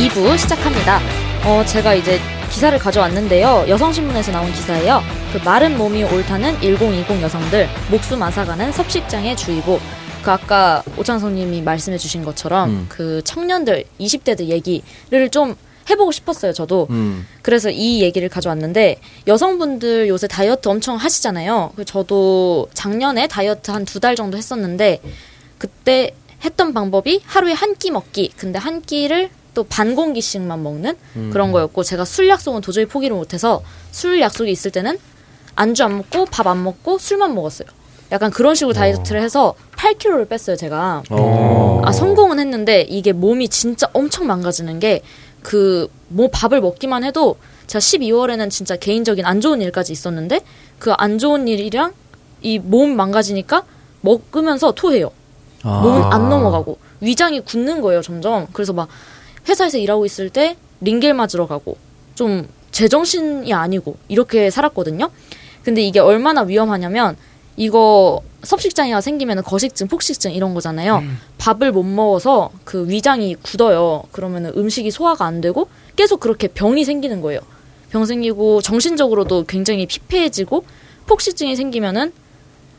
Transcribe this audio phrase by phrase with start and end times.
[0.00, 0.98] 2부 시작합니다.
[1.44, 2.18] 어, 제가 이제
[2.50, 3.66] 기사를 가져왔는데요.
[3.68, 5.02] 여성신문에서 나온 기사예요.
[5.32, 9.78] 그 마른 몸이 옳다는 1020 여성들, 목숨 앗아가는 섭식장의 주의보.
[10.22, 12.86] 그 아까 오창성님이 말씀해 주신 것처럼 음.
[12.88, 15.54] 그 청년들, 20대들 얘기를 좀
[15.90, 16.86] 해보고 싶었어요, 저도.
[16.90, 17.26] 음.
[17.42, 21.72] 그래서 이 얘기를 가져왔는데 여성분들 요새 다이어트 엄청 하시잖아요.
[21.76, 25.00] 그 저도 작년에 다이어트 한 두 달 정도 했었는데
[25.58, 28.32] 그때 했던 방법이 하루에 한 끼 먹기.
[28.36, 30.96] 근데 한 끼를 또 반 공기씩만 먹는
[31.32, 34.98] 그런 거였고 제가 술 약속은 도저히 포기를 못해서 술 약속이 있을 때는
[35.56, 37.68] 안주 안 먹고 밥 안 먹고 술만 먹었어요.
[38.12, 41.02] 약간 그런 식으로 다이어트를 해서 8kg를 뺐어요, 제가.
[41.10, 41.82] 어.
[41.84, 45.02] 아 성공은 했는데 이게 몸이 진짜 엄청 망가지는 게
[45.42, 47.36] 그 뭐 밥을 먹기만 해도
[47.68, 50.40] 제가 12월에는 진짜 개인적인 안 좋은 일까지 있었는데
[50.80, 51.92] 그 안 좋은 일이랑
[52.42, 53.62] 이 몸 망가지니까
[54.00, 55.12] 먹으면서 토해요.
[55.62, 55.80] 아.
[55.80, 58.48] 몸은 안 넘어가고 위장이 굳는 거예요 점점.
[58.52, 58.88] 그래서 막
[59.50, 61.76] 회사에서 일하고 있을 때 링겔 맞으러 가고
[62.14, 65.10] 좀 제정신이 아니고 이렇게 살았거든요.
[65.64, 67.16] 근데 이게 얼마나 위험하냐면
[67.56, 71.02] 이거 섭식장애가 생기면 거식증, 폭식증 이런 거잖아요.
[71.38, 74.04] 밥을 못 먹어서 그 위장이 굳어요.
[74.12, 77.40] 그러면 음식이 소화가 안 되고 계속 그렇게 병이 생기는 거예요.
[77.90, 80.64] 병 생기고 정신적으로도 굉장히 피폐해지고
[81.06, 82.12] 폭식증이 생기면은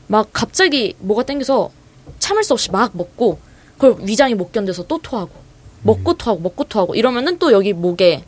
[0.08, 1.70] 막 갑자기 뭐가 땡겨서
[2.18, 3.40] 참을 수 없이 막 먹고
[3.78, 5.32] 그걸 위장이 못 견뎌서 또 토하고
[5.84, 8.24] 먹고 토하고 먹고 토하고 이러면은 또 여기 목에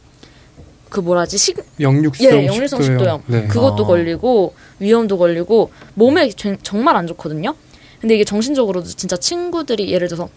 [0.89, 3.23] 그 뭐라지 식 역류성 예, 역류성 식도염.
[3.27, 3.47] 네.
[3.47, 3.87] 그것도 아.
[3.87, 7.55] 걸리고 위염도 걸리고 몸에 전- 정말 안 좋거든요.
[7.99, 10.29] 근데 이게 정신적으로도 진짜 친구들이 예를 들어서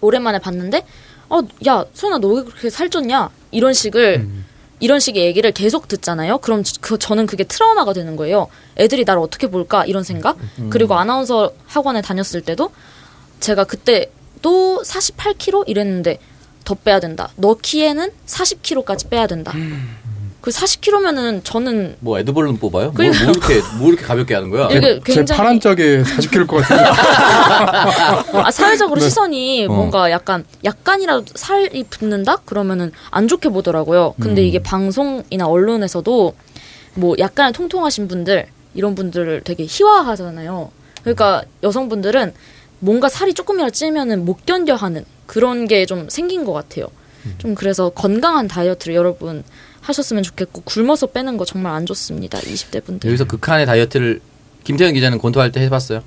[0.00, 0.84] 오랜만에 봤는데
[1.30, 3.30] 어, 야, 소연아 너 왜 그렇게 살쪘냐?
[3.50, 4.44] 이런 식을 음.
[4.80, 6.38] 이런 식의 얘기를 계속 듣잖아요.
[6.38, 8.48] 그럼 저- 그 저는 그게 트라우마가 되는 거예요.
[8.78, 10.36] 애들이 나를 어떻게 볼까 이런 생각.
[10.70, 12.70] 그리고 아나운서 학원에 다녔을 때도
[13.40, 14.10] 제가 그때
[14.42, 16.18] 또 48kg 이랬는데
[16.64, 17.28] 더 빼야 된다.
[17.36, 19.52] 너 키에는 40kg까지 빼야 된다.
[20.40, 22.86] 그 40kg면은 저는 뭐 에드벌룬 뽑아요?
[22.86, 24.66] 뭐, 그러니까- 뭐 이렇게 뭐 이렇게 가볍게 하는 거야?
[24.70, 26.82] 이게 제 굉장히 파란 짝에 40kg일 것 같은데.
[28.42, 29.06] 아, 사회적으로 네.
[29.08, 29.72] 시선이 어.
[29.72, 34.14] 뭔가 약간 약간이라도 살이 붙는다 그러면은 안 좋게 보더라고요.
[34.20, 34.46] 근데 음.
[34.46, 36.34] 이게 방송이나 언론에서도
[36.94, 40.70] 뭐 약간 통통하신 분들 이런 분들을 되게 희화하잖아요.
[41.02, 42.34] 그러니까 여성분들은
[42.80, 46.86] 뭔가 살이 조금이라도 찌면은 못 견뎌 하는 그런 게 좀 생긴 것 같아요.
[47.38, 49.42] 좀 그래서 건강한 다이어트를 여러분
[49.80, 52.38] 하셨으면 좋겠고 굶어서 빼는 거 정말 안 좋습니다.
[52.38, 53.08] 20대 분들.
[53.08, 54.20] 여기서 극한의 다이어트를
[54.64, 56.02] 김태현 기자는 권투할 때 해봤어요?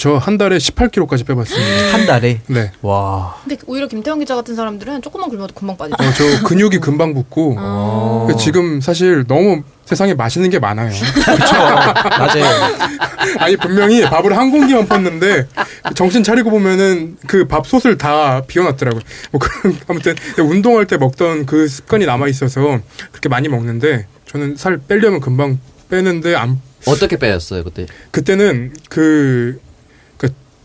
[0.00, 1.92] 저 한 달에 18kg까지 빼봤습니다.
[1.92, 2.72] 한 달에 네.
[2.80, 5.96] 와 근데 오히려 김태형 기자 같은 사람들은 조금만 굶어도 금방 빠지죠.
[6.02, 8.24] 어, 저 근육이 금방 붙고 아.
[8.26, 10.90] 그 지금 사실 너무 세상에 맛있는 게 많아요.
[12.18, 12.44] 맞아요.
[13.38, 15.46] 아니 분명히 밥을 한 공기만 펐는데
[15.94, 19.02] 정신 차리고 보면은 그 밥솥을 다 비워놨더라고요.
[19.32, 24.78] 뭐 그런 아무튼 운동할 때 먹던 그 습관이 남아 있어서 그렇게 많이 먹는데 저는 살
[24.78, 25.58] 빼려면 금방
[25.90, 27.84] 빼는데 안 어떻게 빼였어요 그때?
[28.10, 29.69] 그때는 그, 그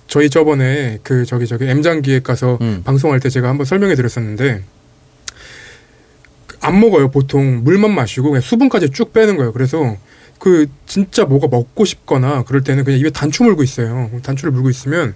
[0.07, 2.81] 저희 저번에 그 저기 저기 M장 기획 가서 음.
[2.85, 4.63] 방송할 때 제가 한번 설명해 드렸었는데
[6.61, 9.97] 안 먹어요 보통 물만 마시고 그냥 수분까지 쭉 빼는 거예요 그래서
[10.39, 15.15] 그 진짜 뭐가 먹고 싶거나 그럴 때는 그냥 입에 단추 물고 있어요 단추를 물고 있으면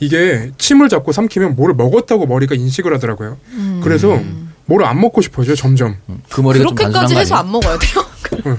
[0.00, 3.38] 이게 침을 잡고 삼키면 뭐를 먹었다고 머리가 인식을 하더라고요
[3.82, 4.20] 그래서
[4.66, 5.96] 뭐를 안 먹고 싶어져요 점점
[6.30, 7.34] 그 머리가 그렇게까지 거 해서?
[7.36, 8.04] 안 먹어야 돼요.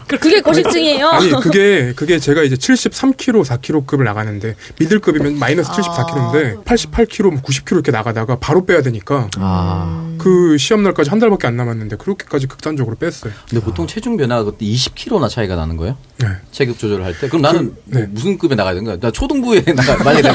[0.07, 1.07] 그게 거식증이에요.
[1.07, 8.37] 아니 그게 그게 제가 이제 73kg, 4kg급을 나가는데 미들급이면 마이너스 74kg인데 88kg, 90kg 이렇게 나가다가
[8.39, 13.33] 바로 빼야 되니까 아 그 시험 날까지 한 달밖에 안 남았는데 그렇게까지 극단적으로 뺐어요.
[13.49, 15.97] 근데 보통 체중 변화가 그때 20kg나 차이가 나는 거예요?
[16.19, 16.27] 네.
[16.51, 17.27] 체격 조절을 할 때?
[17.27, 17.99] 그럼 나는 네.
[18.03, 18.97] 뭐 무슨 급에 나가야 되는 거야?
[19.01, 20.33] 나 초등부에 나가 만약에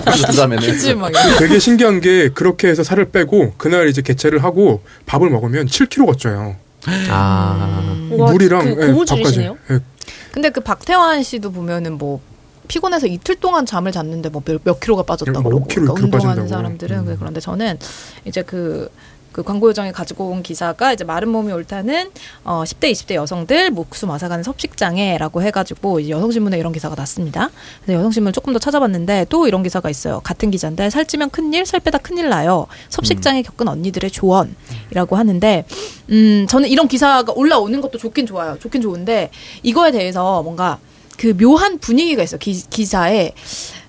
[0.62, 5.66] 퀴즈 막 되게 신기한 게 그렇게 해서 살을 빼고 그날 이제 개체를 하고 밥을 먹으면
[5.66, 6.56] 7kg가 쪄요.
[7.10, 8.08] 아.
[8.12, 9.54] 와, 물이랑 그 예, 고무줄이시네요.
[9.54, 9.74] 밥까지.
[9.74, 9.80] 예,
[10.32, 12.20] 근데 그 박태환 씨도 보면은 뭐
[12.68, 16.48] 피곤해서 이틀 동안 잠을 잤는데 뭐몇 킬로가 빠졌다고 뭐 그러고 5kg, 그러니까 6kg 운동하는 빠진다고.
[16.48, 17.16] 사람들은 음.
[17.18, 17.78] 그런데 저는
[18.26, 18.90] 이제 그
[19.38, 22.10] 그 광고 요정에 가지고 온 기사가 이제 마른 몸이 옳다는
[22.42, 27.48] 어 10대 20대 여성들 목숨 앗아가는 섭식장애라고 해가지고 이제 여성신문에 이런 기사가 났습니다.
[27.84, 30.18] 그래서 여성신문 조금 더 찾아봤는데 또 이런 기사가 있어요.
[30.24, 32.66] 같은 기자인데 살찌면 큰일, 살 빼다 큰일 나요.
[32.88, 35.64] 섭식장애 겪은 언니들의 조언이라고 하는데
[36.10, 38.58] 음 저는 이런 기사가 올라오는 것도 좋긴 좋아요.
[38.58, 39.30] 좋긴 좋은데
[39.62, 40.80] 이거에 대해서 뭔가
[41.16, 43.34] 그 묘한 분위기가 있어 기, 기사에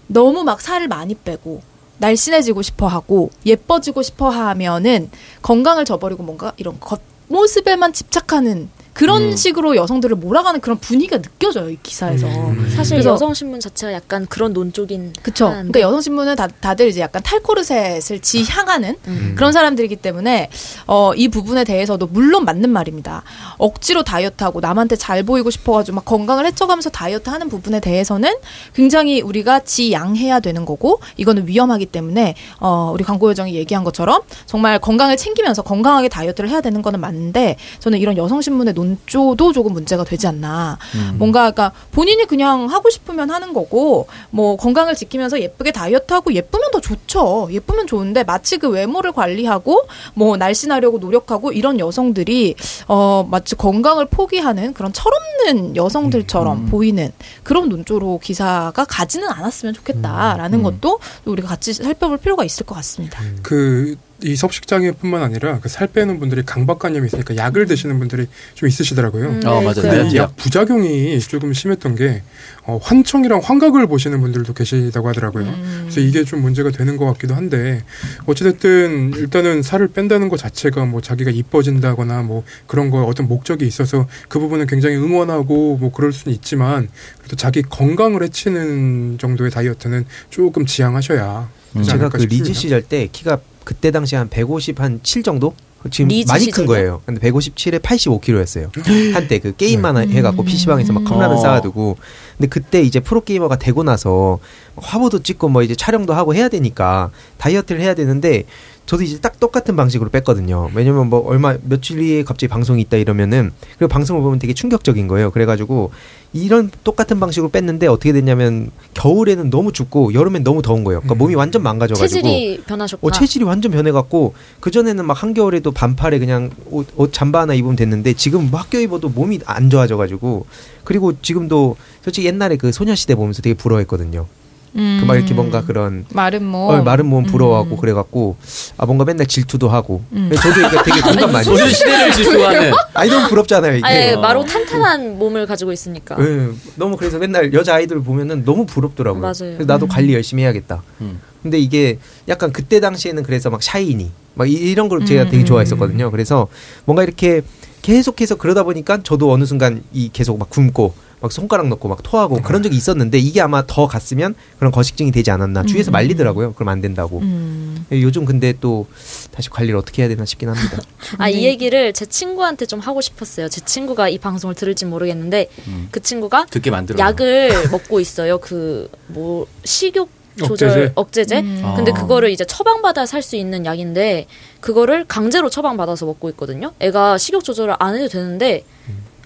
[0.06, 1.64] 너무 막 살을 많이 빼고
[2.00, 5.10] 날씬해지고 싶어 하고 예뻐지고 싶어 하면은
[5.42, 8.70] 건강을 저버리고 뭔가 이런 겉모습에만 집착하는
[9.00, 9.36] 그런 음.
[9.38, 12.28] 식으로 여성들을 몰아가는 그런 분위기가 느껴져요 이 기사에서.
[12.76, 15.46] 사실 그래서- 여성 신문 자체가 약간 그런 논쪽인 그쵸.
[15.46, 15.72] 한데.
[15.72, 19.36] 그러니까 여성 신문은 다, 다들 이제 약간 탈코르셋을 지향하는 음.
[19.38, 20.50] 그런 사람들이기 때문에
[20.86, 23.24] 어, 이 부분에 대해서도 물론 맞는 말입니다.
[23.58, 28.34] 억지로 다이어트하고 남한테 잘 보이고 싶어가지고 막 건강을 해쳐가면서 다이어트하는 부분에 대해서는
[28.74, 34.78] 굉장히 우리가 지양해야 되는 거고 이거는 위험하기 때문에 어, 우리 광고 요정이 얘기한 것처럼 정말
[34.78, 39.74] 건강을 챙기면서 건강하게 다이어트를 해야 되는 거는 맞는데 저는 이런 여성 신문의 논 조도 조금
[39.74, 40.78] 문제가 되지 않나.
[41.16, 46.80] 뭔가 그러니까 본인이 그냥 하고 싶으면 하는 거고 뭐 건강을 지키면서 예쁘게 다이어트하고 예쁘면 더
[46.80, 47.50] 좋죠.
[47.52, 52.56] 예쁘면 좋은데 마치 그 외모를 관리하고 뭐 날씬하려고 노력하고 이런 여성들이
[52.88, 57.12] 어 마치 건강을 포기하는 그런 철없는 여성들처럼 보이는
[57.44, 63.22] 그런 논조로 기사가 가지는 않았으면 좋겠다라는 것도 우리가 같이 살펴볼 필요가 있을 것 같습니다.
[63.42, 69.26] 그 이 섭식장애뿐만 아니라 그 살 빼는 분들이 강박관념이 있으니까 약을 드시는 분들이 좀 있으시더라고요.
[69.30, 69.74] 음, 어, 네, 맞아요.
[69.76, 72.22] 그- 근데 이 네, 약 부작용이 조금 심했던 게
[72.64, 75.46] 어, 환청이랑 환각을 보시는 분들도 계시다고 하더라고요.
[75.46, 75.80] 음.
[75.84, 77.84] 그래서 이게 좀 문제가 되는 것 같기도 한데
[78.26, 84.08] 어찌됐든 일단은 살을 뺀다는 것 자체가 뭐 자기가 이뻐진다거나 뭐 그런 거 어떤 목적이 있어서
[84.28, 86.90] 그 부분은 굉장히 응원하고 뭐 그럴 수는 있지만
[87.20, 92.60] 그래도 자기 건강을 해치는 정도의 다이어트는 조금 지양하셔야 되지 제가 그 리즈 싶습니다.
[92.60, 95.54] 시절 때 키가 그때 당시 한 150 한 7 정도?
[95.92, 96.66] 지금 많이 큰?
[96.66, 97.02] 거예요.
[97.06, 98.70] 근데 157에 85kg였어요.
[99.14, 100.12] 한때 그 게임만 음.
[100.12, 101.42] 해갖고 PC방에서 막 컵라면 어.
[101.42, 101.98] 쌓아두고.
[102.38, 104.40] 근데 그때 이제 프로게이머가 되고 나서
[104.76, 108.44] 화보도 찍고 뭐 이제 촬영도 하고 해야 되니까 다이어트를 해야 되는데
[108.90, 110.72] 저도 이제 딱 똑같은 방식으로 뺐거든요.
[110.74, 115.30] 왜냐면 뭐 얼마 며칠 뒤에 갑자기 방송이 있다 이러면은 그리고 방송을 보면 되게 충격적인 거예요.
[115.30, 115.92] 그래가지고
[116.34, 121.02] 이런 똑같은 방식으로 뺐는데 어떻게 됐냐면 겨울에는 너무 춥고 여름엔 너무 더운 거예요.
[121.02, 123.08] 그러니까 몸이 완전 망가져가지고 체질이 변하셨구나.
[123.08, 127.76] 어, 체질이 완전 변해갖고 그 전에는 막 한겨울에도 반팔에 그냥 옷, 옷 잠바 하나 입으면
[127.76, 130.48] 됐는데 지금 뭐 학교 입어도 몸이 안 좋아져가지고
[130.84, 134.26] 그리고 지금도 솔직히 옛날에 그 소녀시대 보면서 되게 부러워했거든요.
[134.74, 137.78] 그막 이렇게 뭔가 그런 마른 몸, 어, 마른 몸 부러워하고 음.
[137.78, 138.36] 그래갖고
[138.78, 140.30] 아 뭔가 맨날 질투도 하고 음.
[140.36, 141.68] 저도 이게 되게 공감 많이 해요.
[141.68, 143.86] 시대를 질투하는 아니 너무 부럽잖아요 이게.
[143.86, 144.20] 아예 어.
[144.20, 146.16] 마로 탄탄한 몸을 가지고 있으니까.
[146.20, 149.22] 예, 너무 그래서 맨날 여자 아이돌 보면은 너무 부럽더라고요.
[149.22, 149.34] 맞아요.
[149.58, 150.84] 그래서 나도 관리 열심히 해야겠다.
[151.02, 151.20] 음.
[151.42, 155.44] 근데 이게 약간 그때 당시에는 그래서 막 샤이니 막 이- 이런 걸 제가 음, 되게
[155.44, 156.12] 음, 좋아했었거든요.
[156.12, 156.48] 그래서
[156.86, 157.42] 뭔가 이렇게
[157.82, 162.42] 계속해서 그러다 보니까 저도 어느 순간 이 계속 막 굶고 막 손가락 넣고 막 토하고
[162.42, 165.94] 그런 적이 있었는데 이게 아마 더 갔으면 그런 거식증이 되지 않았나 주위에서 음.
[165.94, 166.54] 말리더라고요.
[166.54, 167.20] 그럼 안 된다고.
[167.20, 167.86] 음.
[167.92, 168.88] 요즘 근데 또
[169.32, 170.78] 다시 관리를 어떻게 해야 되나 싶긴 합니다.
[171.18, 173.50] 아, 이 얘기를 제 친구한테 좀 하고 싶었어요.
[173.50, 175.88] 제 친구가 이 방송을 들을지 모르겠는데 음.
[175.92, 176.98] 그 친구가 듣게 만들어.
[177.00, 178.38] 약을 먹고 있어요.
[178.40, 180.92] 그 뭐 식욕 조절 억제제?
[180.96, 181.40] 억제제.
[181.42, 181.74] 음.
[181.76, 181.94] 근데 아.
[181.96, 184.28] 그거를 이제 처방받아 살 수 있는 약인데
[184.62, 186.72] 그거를 강제로 처방받아서 먹고 있거든요.
[186.80, 188.64] 애가 식욕 조절을 안 해도 되는데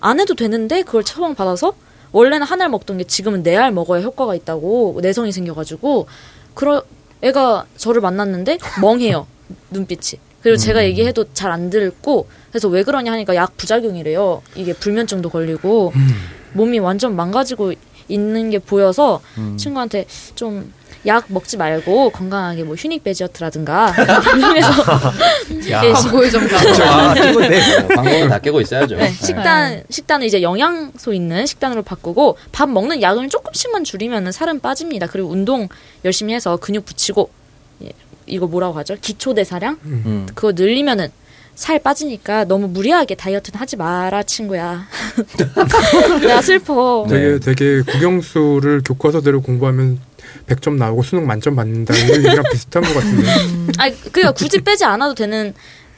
[0.04, 1.74] 안 해도 되는데 그걸 처방받아서
[2.12, 6.08] 원래는 한 알 먹던 게 지금은 네 알 먹어야 효과가 있다고 내성이 생겨가지고
[6.54, 6.84] 그러
[7.22, 9.26] 애가 저를 만났는데 멍해요
[9.72, 10.20] 눈빛이.
[10.42, 14.42] 그리고 제가 얘기해도 잘 안 듣고 그래서 왜 그러냐 하니까 약 부작용이래요.
[14.56, 15.94] 이게 불면증도 걸리고
[16.52, 17.74] 몸이 완전 망가지고
[18.10, 19.56] 있는 게 보여서 음.
[19.58, 20.06] 친구한테
[20.36, 20.74] 좀
[21.06, 23.94] 약 먹지 말고 건강하게 뭐 휴닉 베지어트라든가
[24.38, 24.72] 이러면서
[25.70, 25.84] 야.
[25.86, 26.56] 예, 광고의 정답.
[26.82, 28.96] 아, 방법은 다 깨고 있어야죠.
[28.96, 35.08] 네, 식단 식단을 이제 영양소 있는 식단으로 바꾸고 밥 먹는 양을 조금씩만 줄이면은 살은 빠집니다.
[35.08, 35.68] 그리고 운동
[36.06, 37.30] 열심히 해서 근육 붙이고
[37.84, 37.90] 예,
[38.26, 38.96] 이거 뭐라고 하죠?
[39.02, 40.28] 기초 대사량 음.
[40.34, 41.10] 그거 늘리면은
[41.56, 44.88] 살 빠지니까 너무 무리하게 다이어트는 하지 마라 친구야.
[46.22, 47.06] 내가 슬퍼.
[47.08, 47.38] 네.
[47.40, 50.00] 되게 되게 국영수를 교과서대로 공부하면
[50.48, 53.28] 100점 나오고 수능 만점 받는다 이런 얘기랑 비슷한 것 같은데.
[53.78, 55.54] 아, 그니까 굳이 빼지 않아도 되는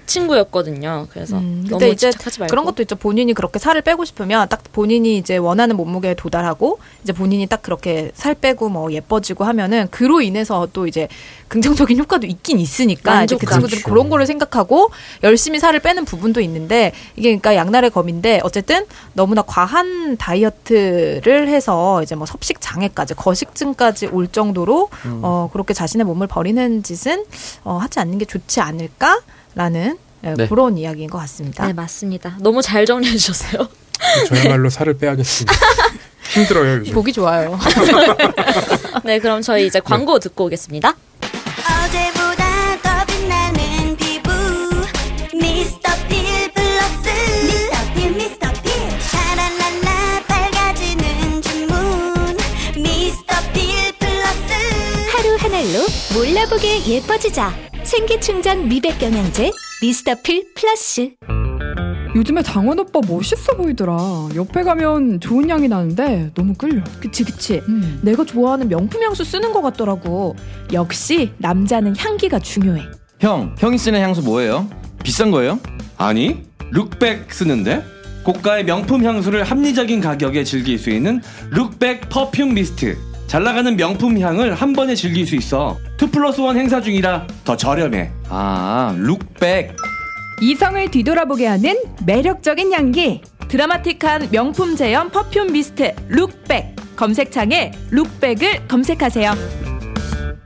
[0.05, 1.07] 친구였거든요.
[1.11, 2.51] 그래서 음, 너무 근데 이제 집착하지 말고.
[2.51, 2.95] 그런 것도 있죠.
[2.95, 8.11] 본인이 그렇게 살을 빼고 싶으면 딱 본인이 이제 원하는 몸무게에 도달하고 이제 본인이 딱 그렇게
[8.13, 11.07] 살 빼고 뭐 예뻐지고 하면은 그로 인해서 또 이제
[11.47, 13.45] 긍정적인 효과도 있긴 있으니까 이제 그.
[13.45, 14.89] 친구들은 그런 거를 생각하고
[15.23, 22.15] 열심히 살을 빼는 부분도 있는데 이게 그러니까 양날의 검인데 어쨌든 너무나 과한 다이어트를 해서 이제
[22.15, 24.89] 뭐 섭식 장애까지 거식증까지 올 정도로
[25.21, 27.23] 어 그렇게 자신의 몸을 버리는 짓은
[27.63, 29.19] 어 하지 않는 게 좋지 않을까
[29.55, 30.47] 라는 예, 네.
[30.47, 31.65] 그런 이야기인 것 같습니다.
[31.65, 32.37] 네, 맞습니다.
[32.39, 33.67] 너무 잘 정리해 주셨어요.
[34.27, 35.53] 저야말로 살을 빼야겠습니다.
[36.33, 36.93] 힘들어요 요즘.
[36.93, 37.57] 보기 좋아요.
[39.05, 40.95] 네, 그럼 저희 이제 광고 듣고 오겠습니다.
[56.15, 57.53] 몰라보게 예뻐지자.
[57.83, 61.11] 생기충전 미백 영양제 미스터필 플러스.
[62.15, 64.29] 요즘에 장원 오빠 멋있어 보이더라.
[64.33, 66.81] 옆에 가면 좋은 향이 나는데 너무 끌려.
[67.01, 67.61] 그치 그치.
[67.67, 67.99] 음.
[68.01, 70.37] 내가 좋아하는 명품 향수 쓰는 것 같더라고.
[70.71, 72.81] 역시 남자는 향기가 중요해.
[73.19, 74.69] 형, 형이 쓰는 향수 뭐예요?
[75.03, 75.59] 비싼 거예요?
[75.97, 77.83] 아니, 룩백 쓰는데?
[78.23, 82.97] 고가의 명품 향수를 합리적인 가격에 즐길 수 있는 룩백 perfume mist.
[83.27, 85.77] 잘 나가는 명품 향을 한 번에 즐길 수 있어.
[86.01, 88.11] 2 플러스 1 행사 중이라 더 저렴해.
[88.29, 89.75] 아, 룩백.
[90.41, 93.21] 이성을 뒤돌아보게 하는 매력적인 향기.
[93.47, 96.75] 드라마틱한 명품 제형 perfume mist 룩백.
[96.95, 99.33] 검색창에 룩백을 검색하세요.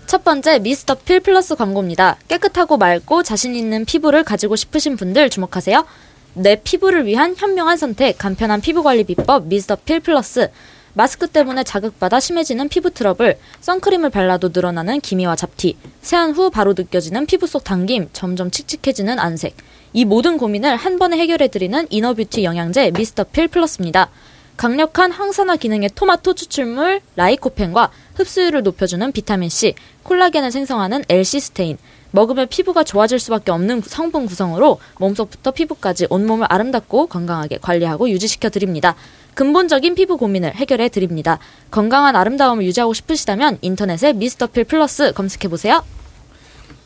[0.07, 2.17] 첫 번째 미스터 필 플러스 광고입니다.
[2.27, 5.85] 깨끗하고 맑고 자신 있는 피부를 가지고 싶으신 분들 주목하세요.
[6.33, 10.49] 내 피부를 위한 현명한 선택, 간편한 피부 관리 비법 미스터 필 플러스.
[10.99, 17.25] 마스크 때문에 자극받아 심해지는 피부 트러블, 선크림을 발라도 늘어나는 기미와 잡티, 세안 후 바로 느껴지는
[17.25, 19.55] 피부 속 당김, 점점 칙칙해지는 안색.
[19.93, 24.09] 이 모든 고민을 한 번에 해결해드리는 inner beauty 영양제 미스터 필 플러스입니다.
[24.57, 31.77] 강력한 항산화 기능의 토마토 추출물 라이코펜과 흡수율을 높여주는 비타민C, 콜라겐을 생성하는 L시스테인,
[32.11, 38.95] 먹으면 피부가 좋아질 수밖에 없는 성분 구성으로 몸속부터 피부까지 온몸을 아름답고 건강하게 관리하고 유지시켜 드립니다.
[39.39, 41.39] 근본적인 피부 고민을 해결해 드립니다.
[41.71, 45.81] 건강한 아름다움을 유지하고 싶으시다면 인터넷에 미스터필 플러스 검색해 보세요.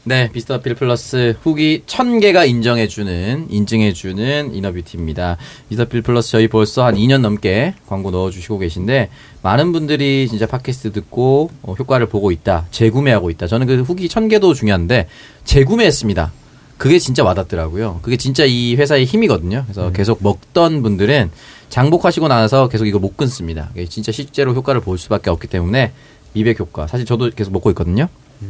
[0.03, 5.37] 네, 미스터 필 플러스 후기 1000개가 인정해주는, 인증해주는 이너뷰티입니다.
[5.69, 9.09] 미스터 필 플러스 저희 벌써 한 2년 넘게 광고 넣어주시고 계신데,
[9.41, 13.47] 많은 분들이 진짜 팟캐스트 듣고 어, 효과를 보고 있다, 재구매하고 있다.
[13.47, 15.07] 저는 그 후기 1000개도 중요한데,
[15.43, 16.31] 재구매했습니다.
[16.77, 17.99] 그게 진짜 와닿더라고요.
[18.01, 19.63] 그게 진짜 이 회사의 힘이거든요.
[19.65, 21.31] 그래서 계속 먹던 분들은
[21.73, 23.71] 장복하시고 나서 계속 이거 못 끊습니다.
[23.89, 25.91] 진짜 실제로 효과를 볼 수밖에 없기 때문에
[26.33, 26.85] 미백 효과.
[26.85, 28.09] 사실 저도 계속 먹고 있거든요.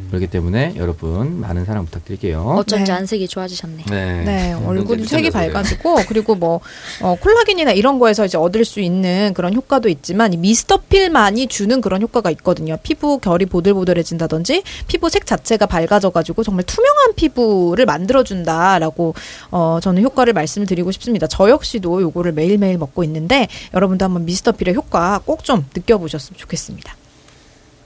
[0.09, 2.41] 그렇기 때문에 여러분 많은 사랑 부탁드릴게요.
[2.57, 2.97] 어쩐지 네.
[2.97, 3.83] 안색이 좋아지셨네.
[3.89, 4.23] 네.
[4.23, 6.61] 네, 음, 얼굴이 눈 색이 밝아지고 그리고 뭐
[7.01, 12.01] 어, 콜라겐이나 이런 거에서 이제 얻을 수 있는 그런 효과도 있지만 이 미스터필만이 주는 그런
[12.01, 12.77] 효과가 있거든요.
[12.81, 19.13] 피부 결이 보들보들해진다든지 피부 색 자체가 밝아져가지고 정말 투명한 피부를 만들어준다라고
[19.51, 21.27] 어, 저는 효과를 말씀을 드리고 싶습니다.
[21.27, 26.95] 저 역시도 요거를 매일매일 먹고 있는데 여러분도 한번 미스터필의 효과 꼭 좀 느껴보셨으면 좋겠습니다.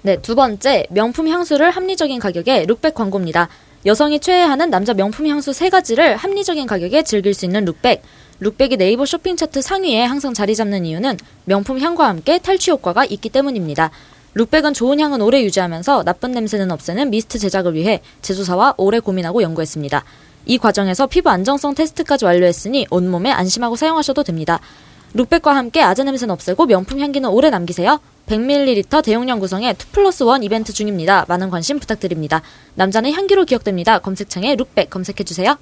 [0.04, 3.50] 네, 두 번째 명품 향수를 합리적인 가격에 룩백 광고입니다.
[3.86, 8.04] 여성이 최애하는 남자 명품 향수 세 가지를 합리적인 가격에 즐길 수 있는 룩백.
[8.40, 13.30] 룩백이 네이버 쇼핑 차트 상위에 항상 자리 잡는 이유는 명품 향과 함께 탈취 효과가 있기
[13.30, 13.90] 때문입니다.
[14.36, 20.04] 룩백은 좋은 향은 오래 유지하면서 나쁜 냄새는 없애는 미스트 제작을 위해 제조사와 오래 고민하고 연구했습니다.
[20.46, 24.60] 이 과정에서 피부 안정성 테스트까지 완료했으니 온몸에 안심하고 사용하셔도 됩니다.
[25.14, 28.00] 룩백과 함께 아재 냄새는 없애고 명품 향기는 오래 남기세요.
[28.28, 31.26] 100ml 대용량 구성의 2 플러스 1 이벤트 중입니다.
[31.28, 32.42] 많은 관심 부탁드립니다.
[32.76, 34.00] 남자는 향기로 기억됩니다.
[34.00, 35.56] 검색창에 룩백 검색해주세요.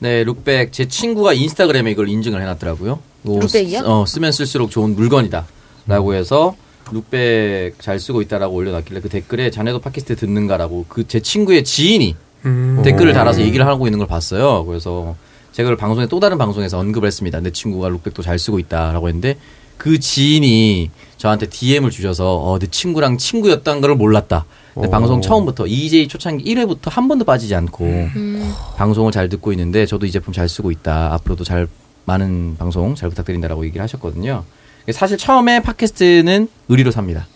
[0.00, 2.98] 네, 룩백 제 친구가 인스타그램에 이걸 인증을 해놨더라고요.
[3.24, 3.78] 룩백이요?
[3.80, 5.46] 쓰- 어, 쓰면 쓸수록 좋은 물건이다
[5.86, 6.56] 라고 해서
[6.92, 12.82] 룩백 잘 쓰고 있다라고 올려놨길래 그 댓글에 자네도 팟캐스트 듣는가라고 그 제 친구의 지인이 음.
[12.84, 14.64] 댓글을 달아서 얘기를 하고 있는 걸 봤어요.
[14.66, 15.16] 그래서
[15.56, 17.40] 제가 그걸 방송에 또 다른 방송에서 언급을 했습니다.
[17.40, 19.38] 내 친구가 룩백도 잘 쓰고 있다라고 했는데
[19.78, 24.44] 그 지인이 저한테 DM을 주셔서 어, 내 친구랑 친구였다는 걸 몰랐다.
[24.74, 24.90] 근데 오.
[24.90, 28.54] 방송 처음부터 EJ 초창기 1회부터 한 번도 빠지지 않고 음.
[28.76, 31.14] 방송을 잘 듣고 있는데 저도 이 제품 잘 쓰고 있다.
[31.14, 31.68] 앞으로도 잘
[32.04, 34.44] 많은 방송 잘 부탁드린다라고 얘기를 하셨거든요.
[34.92, 37.26] 사실 처음에 팟캐스트는 의리로 삽니다.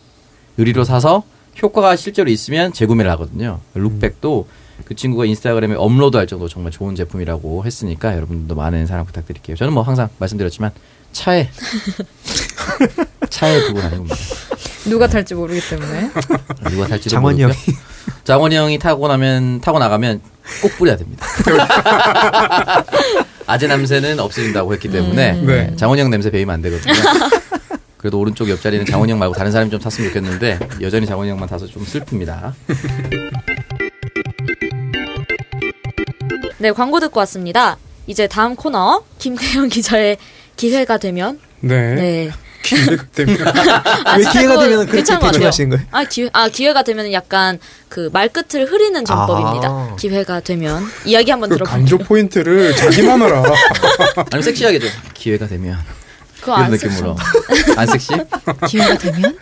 [0.58, 1.22] 의리로 사서
[1.62, 3.60] 효과가 실제로 있으면 재구매를 하거든요.
[3.74, 4.46] 룩백도
[4.84, 9.56] 그 친구가 인스타그램에 업로드할 정도로 정말 좋은 제품이라고 했으니까 여러분들도 많은 사랑 부탁드릴게요.
[9.56, 10.70] 저는 뭐 항상 말씀드렸지만
[11.12, 11.48] 차에
[13.30, 14.56] 차에 두고 다니고 있습니다.
[14.90, 16.10] 누가 탈지 모르기 때문에.
[16.70, 17.76] 누가 탈지도 장원이 모르고요.
[18.24, 20.20] 장원이 형이 타고 나면 타고 나가면
[20.62, 21.26] 꼭 뿌려야 됩니다.
[23.46, 25.46] 아재 냄새는 없어진다고 했기 때문에 음.
[25.46, 25.76] 네.
[25.76, 26.94] 장원이 형 냄새 배이면 안 되거든요.
[27.96, 31.66] 그래도 오른쪽 옆자리는 장원이 형 말고 다른 사람이 좀 탔으면 좋겠는데 여전히 장원이 형만 타서
[31.66, 32.52] 좀 슬픕니다.
[36.60, 37.78] 네, 광고 듣고 왔습니다.
[38.06, 40.18] 이제 다음 코너 김태형 기자의
[40.56, 41.94] 기회가 되면 네.
[41.94, 42.30] 네.
[42.62, 43.48] 기회가 되면
[44.04, 45.02] 아, 왜 기회가 되면 그렇게.
[45.02, 45.86] 대충하시는 거예요?
[45.90, 49.68] 아, 기회, 아, 기회가 되면 약간 그 말끝을 흐리는 전법입니다.
[49.68, 49.96] 아.
[49.98, 51.78] 기회가 되면 이야기 한번 그 들어볼게요.
[51.78, 53.42] 간조 포인트를 자기만 알아.
[54.30, 55.78] 아니면 섹시하게 좀 기회가 되면
[56.40, 57.16] 그거 이런 안 느낌으로
[57.76, 58.08] 안 섹시?
[58.68, 59.38] 기회가 되면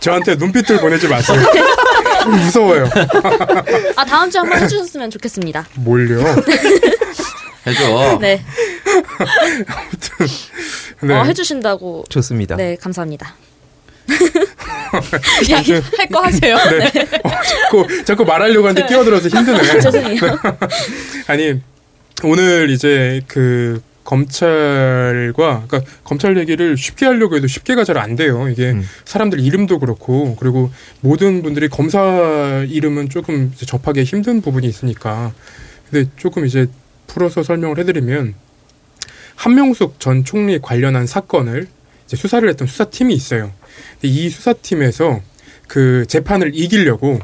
[0.00, 1.40] 저한테 눈빛들 보내지 마세요.
[2.30, 2.88] 무서워요.
[3.96, 5.66] 아, 다음 주에 한번 해주셨으면 좋겠습니다.
[5.74, 6.20] 뭘요?
[7.66, 8.18] 해줘.
[8.20, 8.42] 네.
[11.02, 11.14] 네.
[11.14, 12.04] 어, 해주신다고.
[12.08, 12.56] 좋습니다.
[12.56, 13.34] 네, 감사합니다.
[15.98, 16.56] 할 거 하세요.
[16.56, 16.86] 네.
[17.24, 19.80] 어, 자꾸 자꾸 말하려고 하는데 끼어들어서 힘드네.
[19.80, 20.20] 죄송해요.
[21.26, 21.60] 아니
[22.22, 28.48] 오늘 이제 그 검찰과 그러니까 검찰 얘기를 쉽게 하려고 해도 쉽게가 잘 안 돼요.
[28.48, 28.84] 이게 음.
[29.06, 30.70] 사람들 이름도 그렇고 그리고
[31.00, 35.32] 모든 분들이 검사 이름은 조금 접하기 힘든 부분이 있으니까
[35.90, 36.66] 근데 조금 이제
[37.06, 38.34] 풀어서 설명을 해드리면
[39.34, 41.68] 한명숙 전 총리 관련한 사건을
[42.06, 43.52] 이제 수사를 했던 수사팀이 있어요.
[43.92, 45.20] 근데 이 수사팀에서
[45.68, 47.18] 그 재판을 이기려고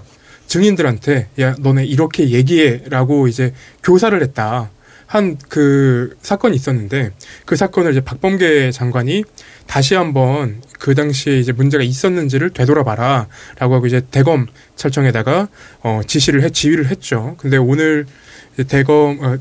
[0.47, 4.71] 증인들한테 야 너네 이렇게 얘기해라고 이제 교사를 했다.
[5.13, 7.11] 한 그 사건이 있었는데
[7.45, 9.25] 그 사건을 이제 박범계 장관이
[9.67, 15.49] 다시 한번 그 당시에 이제 문제가 있었는지를 되돌아봐라라고 하고 이제 대검 찰청에다가
[15.83, 17.35] 어 지시를 해 지휘를 했죠.
[17.37, 18.07] 근데 오늘
[18.55, 19.37] 이제 대검 어,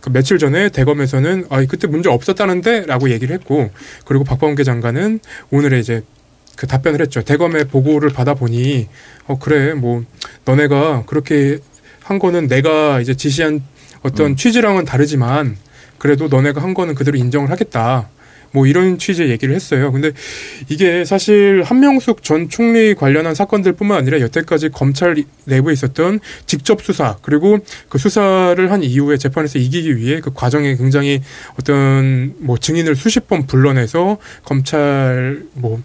[0.00, 3.70] 그 며칠 전에 대검에서는 아 그때 문제 없었다는데라고 얘기를 했고
[4.04, 5.18] 그리고 박범계 장관은
[5.50, 6.02] 오늘에 이제
[6.56, 7.22] 그 답변을 했죠.
[7.22, 8.86] 대검의 보고를 받아보니
[9.26, 10.04] 어 그래 뭐
[10.44, 11.58] 너네가 그렇게
[12.04, 13.64] 한 거는 내가 이제 지시한
[14.02, 15.56] 어떤 취지랑은 다르지만
[15.98, 18.08] 그래도 너네가 한 거는 그대로 인정을 하겠다.
[18.52, 19.92] 뭐 이런 취지의 얘기를 했어요.
[19.92, 20.12] 근데
[20.68, 27.58] 이게 사실 한명숙 전 총리 관련한 사건들뿐만 아니라 여태까지 검찰 내부에 있었던 직접 수사 그리고
[27.88, 31.20] 그 수사를 한 이후에 재판에서 이기기 위해 그 과정에 굉장히
[31.60, 35.82] 어떤 뭐 증인을 수십 번 불러내서 검찰 뭐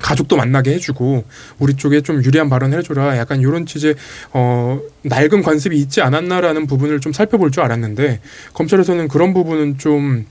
[0.00, 1.24] 가족도 만나게 해주고
[1.58, 3.16] 우리 쪽에 좀 유리한 발언을 해줘라.
[3.18, 3.94] 약간 이런 취지의
[4.32, 8.20] 어 낡은 관습이 있지 않았나라는 부분을 좀 살펴볼 줄 알았는데
[8.54, 10.26] 검찰에서는 그런 부분은 좀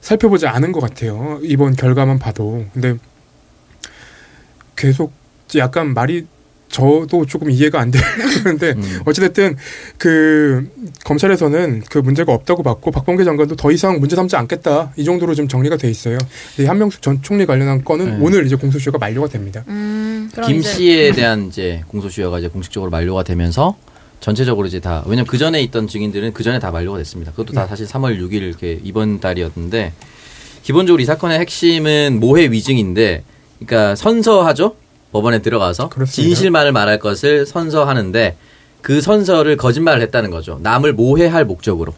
[0.00, 1.40] 살펴보지 않은 것 같아요.
[1.42, 2.66] 이번 결과만 봐도.
[2.74, 2.94] 근데
[4.76, 5.12] 계속
[5.56, 6.26] 약간 말이
[6.74, 9.00] 저도 조금 이해가 안 되는데 음.
[9.04, 9.56] 어찌됐든
[9.96, 10.68] 그
[11.04, 15.46] 검찰에서는 그 문제가 없다고 봤고 박범계 장관도 더 이상 문제 삼지 않겠다 이 정도로 좀
[15.46, 16.18] 정리가 돼 있어요.
[16.58, 18.18] 이 한명숙 전 총리 관련한 건은 네.
[18.20, 19.62] 오늘 이제 공소시효가 만료가 됩니다.
[19.68, 23.76] 음, 김 씨에 대한 이제 공소시효가 이제 공식적으로 만료가 되면서
[24.18, 27.30] 전체적으로 이제 다 왜냐면 그 전에 있던 증인들은 그 전에 다 만료가 됐습니다.
[27.30, 29.92] 그것도 다 사실 3월 6일 이렇게 이번 달이었는데
[30.64, 33.22] 기본적으로 이 사건의 핵심은 모해 위증인데,
[33.58, 34.76] 그러니까 선서하죠.
[35.14, 36.34] 법원에 들어가서 그렇습니다.
[36.34, 38.36] 진실만을 말할 것을 선서하는데
[38.82, 40.58] 그 선서를 거짓말을 했다는 거죠.
[40.60, 41.94] 남을 모해할 목적으로.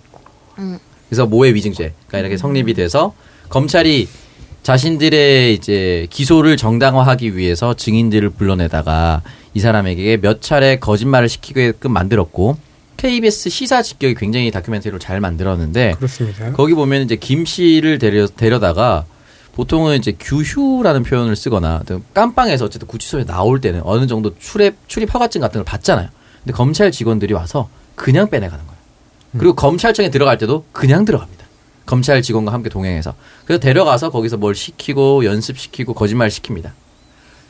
[0.58, 0.78] 음.
[1.08, 3.14] 그래서 모해 위증죄가 이렇게 성립이 돼서
[3.48, 4.06] 검찰이
[4.62, 9.22] 자신들의 이제 기소를 정당화하기 위해서 증인들을 불러내다가
[9.54, 12.58] 이 사람에게 몇 차례 거짓말을 시키게끔 만들었고
[12.98, 16.52] KBS 시사 직격이 굉장히 다큐멘터리로 잘 만들었는데 그렇습니다.
[16.52, 19.06] 거기 보면 이제 김 씨를 데려, 데려다가
[19.56, 25.40] 보통은 이제 규휴라는 표현을 쓰거나 깜빵에서 어쨌든 구치소에 나올 때는 어느 정도 출입 출입 허가증
[25.40, 26.08] 같은 걸 받잖아요.
[26.44, 28.78] 근데 검찰 직원들이 와서 그냥 빼내가는 거예요.
[29.38, 31.46] 그리고 검찰청에 들어갈 때도 그냥 들어갑니다.
[31.86, 33.14] 검찰 직원과 함께 동행해서
[33.46, 36.72] 그래서 데려가서 거기서 뭘 시키고 연습시키고 거짓말 시킵니다.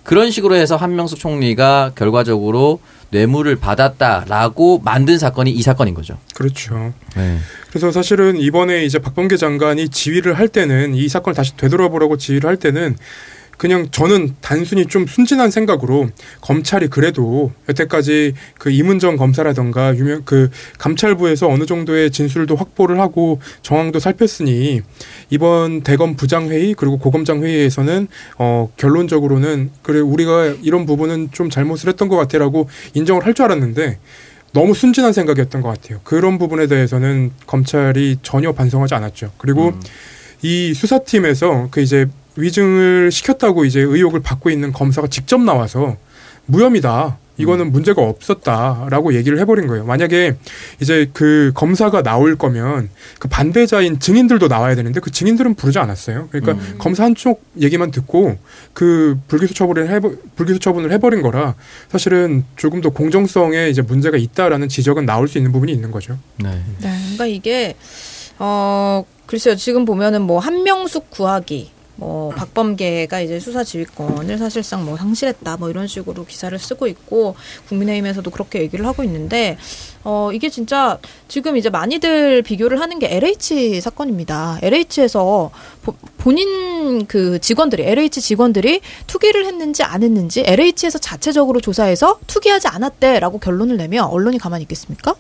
[0.05, 2.79] 그런 식으로 해서 한명숙 총리가 결과적으로
[3.11, 6.19] 뇌물을 받았다라고 만든 사건이 이 사건인 거죠.
[6.35, 6.93] 그렇죠.
[7.17, 7.39] 네.
[7.69, 12.57] 그래서 사실은 이번에 이제 박범계 장관이 지휘를 할 때는 이 사건을 다시 되돌아보라고 지휘를 할
[12.57, 12.97] 때는
[13.57, 21.49] 그냥 저는 단순히 좀 순진한 생각으로 검찰이 그래도 여태까지 그 이문정 검사라던가 유명 그 감찰부에서
[21.49, 24.83] 어느 정도의 진술도 확보를 하고 정황도 살폈으니
[25.31, 31.89] 이번 대검 부장 회의 그리고 고검장 회의에서는 어 결론적으로는 그래 우리가 이런 부분은 좀 잘못을
[31.89, 33.99] 했던 것 같아라고 인정을 할 줄 알았는데
[34.53, 36.01] 너무 순진한 생각이었던 것 같아요.
[36.03, 39.33] 그런 부분에 대해서는 검찰이 전혀 반성하지 않았죠.
[39.37, 39.75] 그리고
[40.41, 45.97] 이 수사팀에서 그 이제 위증을 시켰다고 이제 의혹을 받고 있는 검사가 직접 나와서
[46.47, 47.19] 무혐의다.
[47.39, 49.85] 이거는 문제가 없었다라고 얘기를 해버린 거예요.
[49.85, 50.37] 만약에
[50.81, 56.29] 이제 그 검사가 나올 거면 그 반대자인 증인들도 나와야 되는데 그 증인들은 부르지 않았어요.
[56.31, 56.77] 그러니까 음.
[56.79, 58.39] 검사 한쪽 얘기만 듣고
[58.73, 60.01] 그 불기소 처분을 해
[60.35, 61.55] 불기소 처분을 해버린 거라
[61.91, 66.19] 사실은 조금 더 공정성에 이제 문제가 있다라는 지적은 나올 수 있는 부분이 있는 거죠.
[66.37, 66.63] 네.
[66.81, 67.75] 네, 그러니까 이게
[68.39, 75.57] 어 글쎄요 지금 보면은 뭐 한명숙 구하기 뭐 박범계가 이제 수사 지휘권을 사실상 뭐 상실했다
[75.57, 77.35] 뭐 이런 식으로 기사를 쓰고 있고
[77.69, 79.57] 국민의힘에서도 그렇게 얘기를 하고 있는데
[80.05, 84.59] 어 이게 진짜 지금 이제 많이들 비교를 하는 게 LH 사건입니다.
[84.63, 85.51] LH에서
[86.19, 93.77] 본인 그 직원들이 LH 직원들이 투기를 했는지 안 했는지 LH에서 자체적으로 조사해서 투기하지 않았대라고 결론을
[93.79, 95.15] 내면 언론이 가만히 있겠습니까?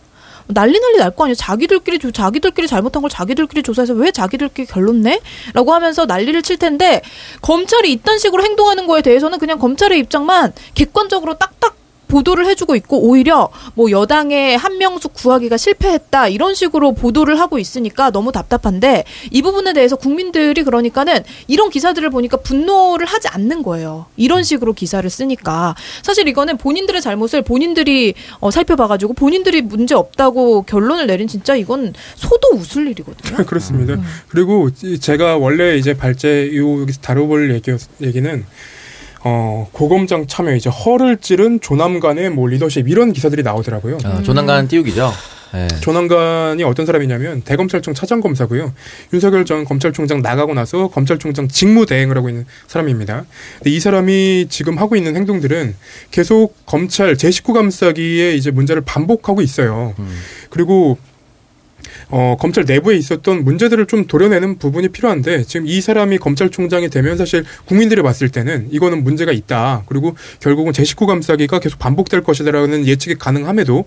[0.48, 1.34] 난리 난리 날 거 아니에요.
[1.34, 5.20] 자기들끼리 조- 자기들끼리 잘못한 걸 자기들끼리 조사해서 왜 자기들끼리 결론 내?
[5.54, 7.02] 라고 하면서 난리를 칠 텐데
[7.42, 11.74] 검찰이 이딴 식으로 행동하는 거에 대해서는 그냥 검찰의 입장만 객관적으로 딱딱
[12.08, 18.32] 보도를 해주고 있고 오히려 뭐 여당의 한명숙 구하기가 실패했다 이런 식으로 보도를 하고 있으니까 너무
[18.32, 24.06] 답답한데 이 부분에 대해서 국민들이 그러니까는 이런 기사들을 보니까 분노를 하지 않는 거예요.
[24.16, 31.06] 이런 식으로 기사를 쓰니까 사실 이거는 본인들의 잘못을 본인들이 어, 살펴봐가지고 본인들이 문제 없다고 결론을
[31.06, 33.36] 내린 진짜 이건 소도 웃을 일이거든요.
[33.46, 33.96] 그렇습니다.
[34.28, 38.44] 그리고 이- 제가 원래 이제 발제 요 여기서 다뤄볼 얘기 얘기는
[39.28, 43.98] 어 고검장 참여 이제 허를 찌른 조남관의 뭐 리더십 이런 기사들이 나오더라고요.
[44.04, 45.10] 어, 조난간 띄우기죠.
[45.54, 45.66] 예.
[45.80, 48.72] 조남관이 어떤 사람이냐면 대검찰청 차장검사고요.
[49.12, 53.24] 윤석열 전 검찰총장 나가고 나서 검찰총장 직무대행을 하고 있는 사람입니다.
[53.58, 55.74] 근데 이 사람이 지금 하고 있는 행동들은
[56.12, 59.94] 계속 검찰 제19 감싸기에 이제 문제를 반복하고 있어요.
[60.50, 60.98] 그리고
[62.08, 67.44] 어, 검찰 내부에 있었던 문제들을 좀 도려내는 부분이 필요한데 지금 이 사람이 검찰총장이 되면 사실
[67.64, 69.82] 국민들이 봤을 때는 이거는 문제가 있다.
[69.86, 73.84] 그리고 결국은 제19 감싸기가 계속 반복될 것이다라는 예측이 가능함에도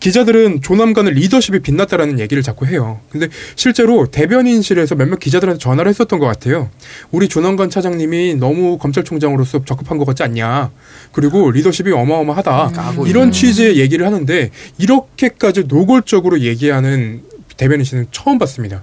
[0.00, 3.00] 기자들은 조남관의 리더십이 빛났다라는 얘기를 자꾸 해요.
[3.10, 6.70] 근데 실제로 대변인실에서 몇몇 기자들한테 전화를 했었던 것 같아요.
[7.10, 10.70] 우리 조남관 차장님이 너무 검찰총장으로서 적합한 것 같지 않냐.
[11.12, 12.72] 그리고 리더십이 어마어마하다.
[13.06, 17.22] 이런 취지의 얘기를 하는데 이렇게까지 노골적으로 얘기하는
[17.58, 18.82] 대변인실은 처음 봤습니다.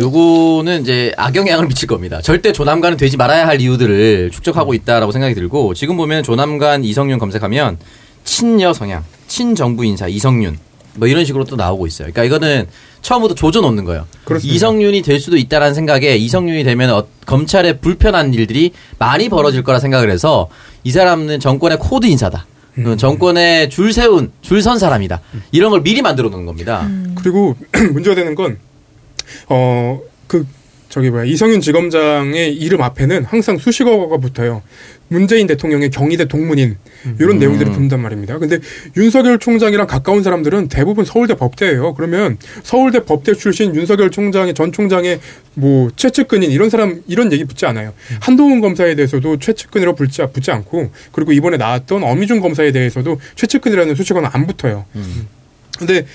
[0.00, 2.20] 요거는 이제 악영향을 미칠 겁니다.
[2.20, 7.78] 절대 조남관은 되지 말아야 할 이유들을 축적하고 있다라고 생각이 들고 지금 보면 조남관 이성윤 검색하면
[8.24, 10.58] 친여 성향, 친정부 인사 이성윤
[10.96, 12.10] 뭐 이런 식으로 또 나오고 있어요.
[12.12, 12.66] 그러니까 이거는
[13.00, 14.06] 처음부터 조져 놓는 거예요.
[14.24, 14.54] 그렇습니다.
[14.54, 20.10] 이성윤이 될 수도 있다라는 생각에 이성윤이 되면 어, 검찰에 불편한 일들이 많이 벌어질 거라 생각을
[20.10, 20.48] 해서
[20.82, 22.46] 이 사람은 정권의 코드 인사다.
[22.84, 25.20] 그 정권에 줄 세운 줄 선 사람이다.
[25.52, 26.88] 이런 걸 미리 만들어 놓은 겁니다.
[27.16, 27.56] 그리고
[27.92, 28.58] 문제가 되는 건,
[29.48, 30.46] 어, 그,
[30.98, 34.62] 저기 뭐야, 이성윤 지검장의 이름 앞에는 항상 수식어가 붙어요.
[35.06, 36.76] 문재인 대통령의 경희대 동문인,
[37.20, 37.38] 이런 음.
[37.38, 38.36] 내용들이 붙는단 말입니다.
[38.38, 38.58] 근데
[38.96, 41.94] 윤석열 총장이랑 가까운 사람들은 대부분 서울대 법대예요.
[41.94, 45.20] 그러면 서울대 법대 출신 윤석열 총장의 전 총장의
[45.54, 47.94] 뭐 최측근인 이런 사람, 이런 얘기 붙지 않아요.
[48.18, 54.30] 한동훈 검사에 대해서도 최측근이라고 붙지, 붙지 않고, 그리고 이번에 나왔던 어미준 검사에 대해서도 최측근이라는 수식어는
[54.32, 54.84] 안 붙어요.
[55.78, 56.06] 근데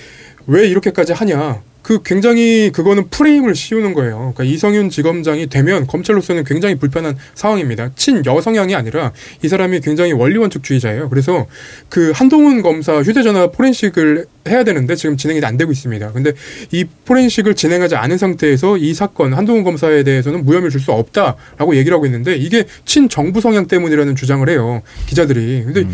[0.45, 1.61] 왜 이렇게까지 하냐?
[1.83, 4.33] 그 굉장히 그거는 프레임을 씌우는 거예요.
[4.33, 7.91] 그러니까 이성윤 지검장이 되면 검찰로서는 굉장히 불편한 상황입니다.
[7.95, 9.11] 친 여 성향이 아니라
[9.43, 11.09] 이 사람이 굉장히 원리 원칙주의자예요.
[11.09, 11.45] 그래서
[11.89, 16.13] 그 한동훈 검사 휴대전화 포렌식을 해야 되는데 지금 진행이 안 되고 있습니다.
[16.13, 16.31] 근데
[16.71, 22.05] 이 포렌식을 진행하지 않은 상태에서 이 사건 한동훈 검사에 대해서는 무혐의를 줄수 없다라고 얘기를 하고
[22.05, 24.81] 있는데 이게 친 정부 성향 때문이라는 주장을 해요.
[25.07, 25.63] 기자들이.
[25.65, 25.85] 근데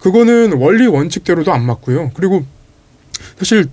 [0.00, 2.10] 그거는 원리 원칙대로도 안 맞고요.
[2.14, 2.44] 그리고
[3.38, 3.66] 사실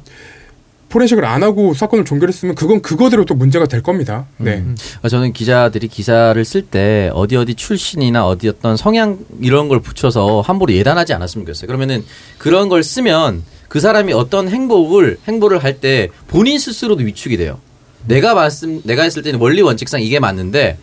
[0.89, 4.25] 포렌식을 안 하고 사건을 종결했으면 그건 그거대로 또 문제가 될 겁니다.
[4.37, 4.63] 네.
[5.01, 10.41] 아, 저는 기자들이 기사를 쓸 때 어디 어디 출신이나 어디 어떤 성향 이런 걸 붙여서
[10.41, 11.67] 함부로 예단하지 않았으면 좋겠어요.
[11.67, 12.03] 그러면은
[12.37, 17.59] 그런 걸 쓰면 그 사람이 어떤 행복을 행보를 할 때 본인 스스로도 위축이 돼요.
[18.07, 20.77] 내가 말씀 내가 했을 때는 원리 원칙상 이게 맞는데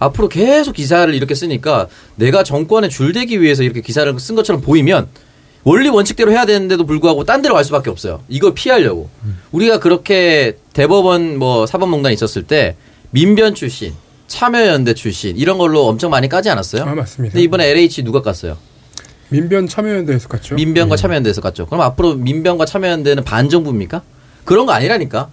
[0.00, 1.86] 앞으로 계속 기사를 이렇게 쓰니까
[2.16, 5.08] 내가 정권에 줄대기 위해서 이렇게 기사를 쓴 것처럼 보이면
[5.64, 8.22] 원리 원칙대로 해야 되는데도 불구하고 딴 데로 갈 수밖에 없어요.
[8.28, 9.08] 이걸 피하려고.
[9.52, 12.76] 우리가 그렇게 대법원 뭐 사법농단 있었을 때
[13.10, 13.94] 민변 출신,
[14.26, 16.82] 참여연대 출신 이런 걸로 엄청 많이 까지 않았어요?
[16.82, 17.32] 아, 맞습니다.
[17.32, 18.56] 근데 이번에 LH 누가 깠어요?
[19.30, 20.54] 민변 참여연대에서 갔죠.
[20.54, 21.66] 민변과 참여연대에서 깠죠.
[21.66, 24.02] 그럼 앞으로 민변과 참여연대는 반정부입니까?
[24.44, 25.28] 그런 거 아니라니까.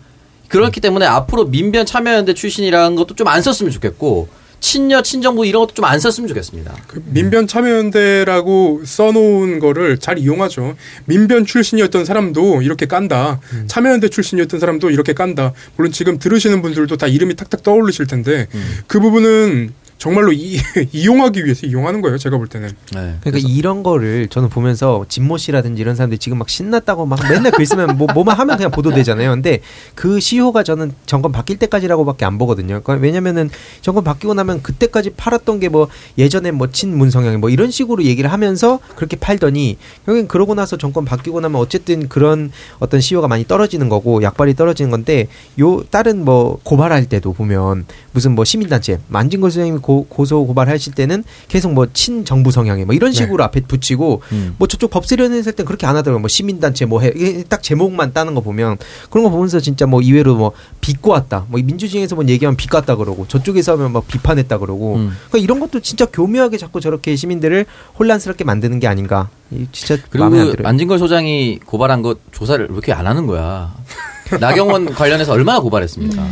[0.47, 4.27] 그렇기 때문에 앞으로 민변 참여연대 출신이라는 것도 좀 안 썼으면 좋겠고
[4.61, 6.73] 친여 친정부 이런 것도 좀 안 썼으면 좋겠습니다.
[6.87, 10.77] 그 민변 참여연대라고 써놓은 거를 잘 이용하죠.
[11.05, 13.41] 민변 출신이었던 사람도 이렇게 깐다.
[13.67, 15.53] 참여연대 출신이었던 사람도 이렇게 깐다.
[15.75, 18.47] 물론 지금 들으시는 분들도 다 이름이 탁탁 떠오르실 텐데
[18.87, 20.59] 그 부분은 정말로 이,
[20.93, 22.17] 이용하기 위해서 이용하는 거예요.
[22.17, 22.69] 제가 볼 때는.
[22.93, 23.15] 네.
[23.21, 27.65] 그러니까 이런 거를 저는 보면서 진모 씨라든지 이런 사람들이 지금 막 신났다고 막 맨날 글
[27.65, 29.29] 쓰면 뭐 뭐만 하면 그냥 보도되잖아요.
[29.31, 29.61] 근데
[29.95, 32.81] 그 시효가 저는 정권 바뀔 때까지라고밖에 안 보거든요.
[32.81, 33.49] 그러니까 왜냐면은
[33.81, 35.87] 정권 바뀌고 나면 그때까지 팔았던 게 뭐
[36.17, 41.39] 예전에 뭐 친문성향 뭐 이런 식으로 얘기를 하면서 그렇게 팔더니 결국엔 그러고 나서 정권 바뀌고
[41.39, 45.27] 나면 어쨌든 그런 어떤 시효가 많이 떨어지는 거고 약발이 떨어지는 건데
[45.59, 51.23] 요 다른 뭐 고발할 때도 보면 무슨 뭐 시민단체 만진걸 선생님이 고, 고소 고발하실 때는
[51.47, 54.55] 계속 뭐 친정부 성향의 뭐 이런 식으로 앞에 붙이고 음.
[54.57, 56.19] 뭐 저쪽 법세련 했을 땐 그렇게 안 하더라고요.
[56.19, 57.11] 뭐 시민단체 뭐 해.
[57.49, 58.77] 딱 제목만 따는 거 보면
[59.09, 60.51] 그런 거 보면서 진짜 뭐 이외로 뭐
[60.81, 61.45] 비꼬 왔다.
[61.49, 65.15] 뭐 민주주의에서 뭐 얘기하면 비꼬았다 그러고 저쪽에서 하면 막 비판했다 그러고 음.
[65.29, 67.65] 그러니까 이런 것도 진짜 교묘하게 자꾸 저렇게 시민들을
[67.99, 69.29] 혼란스럽게 만드는 게 아닌가.
[69.51, 70.67] 이 진짜 그리고 마음에 안그 들어요.
[70.67, 73.73] 안진걸 소장이 고발한 것 조사를 왜 이렇게 안 하는 거야?
[74.39, 76.25] 나경원 관련해서 얼마나 고발했습니까?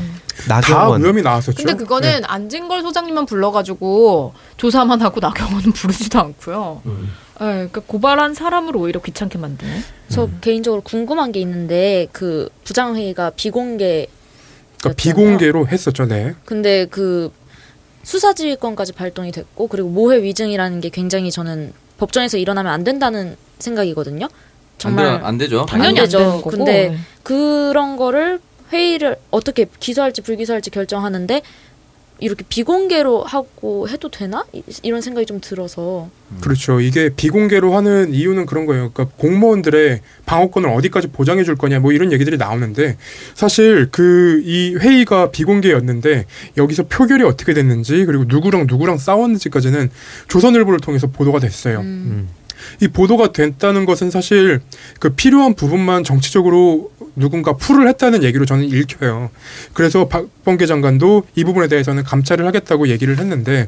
[0.47, 1.01] 다 나경원.
[1.01, 1.55] 의험이 나왔었죠.
[1.57, 6.81] 근데 그거는 안진걸 소장님만 불러가지고 조사만 하고 나경원은 부르지도 않고요.
[6.85, 7.11] 음.
[7.39, 9.71] 네, 그러니까 고발한 사람을 오히려 귀찮게 만드네.
[10.09, 10.37] 저 음.
[10.41, 14.07] 개인적으로 궁금한 게 있는데 그 부장회의가 비공개
[14.79, 16.05] 그러니까 비공개로 했었죠.
[16.05, 16.35] 네.
[16.45, 17.31] 근데 그
[18.03, 24.27] 수사지휘권까지 발동이 됐고 그리고 모해 위증이라는 게 굉장히 저는 법정에서 일어나면 안 된다는 생각이거든요.
[24.77, 25.65] 정말 안, 돼, 안 되죠.
[25.65, 26.17] 당연히 안 되죠.
[26.17, 26.49] 되는 거고.
[26.49, 26.97] 근데 네.
[27.23, 28.39] 그런 거를
[28.71, 31.41] 회의를 어떻게 기소할지 불기소할지 결정하는데
[32.21, 34.43] 이렇게 비공개로 하고 해도 되나?
[34.51, 36.09] 이- 이런 생각이 좀 들어서
[36.41, 36.81] 그렇죠.
[36.81, 38.91] 이게 비공개로 하는 이유는 그런 거예요.
[38.91, 42.97] 그러니까 공무원들의 방어권을 어디까지 보장해 줄 거냐 뭐 이런 얘기들이 나오는데
[43.35, 46.25] 사실 그 이 회의가 비공개였는데
[46.57, 49.89] 여기서 표결이 어떻게 됐는지 그리고 누구랑 누구랑 싸웠는지까지는
[50.27, 51.83] 조선일보를 통해서 보도가 됐어요.
[52.81, 54.59] 이 보도가 됐다는 것은 사실
[54.99, 59.29] 그 필요한 부분만 정치적으로 누군가 풀을 했다는 얘기로 저는 읽혀요.
[59.73, 63.67] 그래서 박범계 장관도 이 부분에 대해서는 감찰을 하겠다고 얘기를 했는데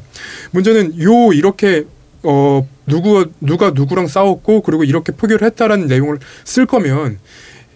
[0.52, 1.84] 문제는 요 이렇게
[2.22, 7.18] 어 누구 누가 누구랑 싸웠고 그리고 이렇게 표결을 했다라는 내용을 쓸 거면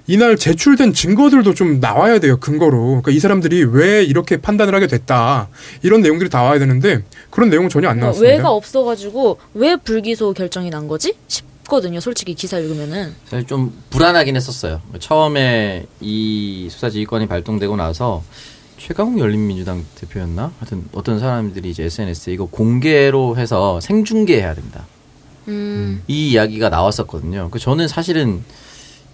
[0.09, 5.49] 이날 제출된 증거들도 좀 나와야 돼요 근거로 그러니까 이 사람들이 왜 이렇게 판단을 하게 됐다
[5.83, 8.33] 이런 내용들이 나와야 되는데 그런 내용은 전혀 안 나왔습니다.
[8.33, 11.15] 왜가 없어가지고 왜 불기소 결정이 난 거지
[11.67, 12.01] 싶거든요.
[12.01, 14.81] 솔직히 기사 읽으면은 사실 좀 불안하긴 했었어요.
[14.99, 18.23] 처음에 이 수사지휘권이 발동되고 나서
[18.79, 20.53] 최강욱 열린민주당 대표였나?
[20.59, 24.87] 하여튼 어떤 사람들이 이제 SNS에 이거 공개로 해서 생중계해야 된다.
[25.49, 27.49] 음, 이 이야기가 나왔었거든요.
[27.51, 28.43] 그 저는 사실은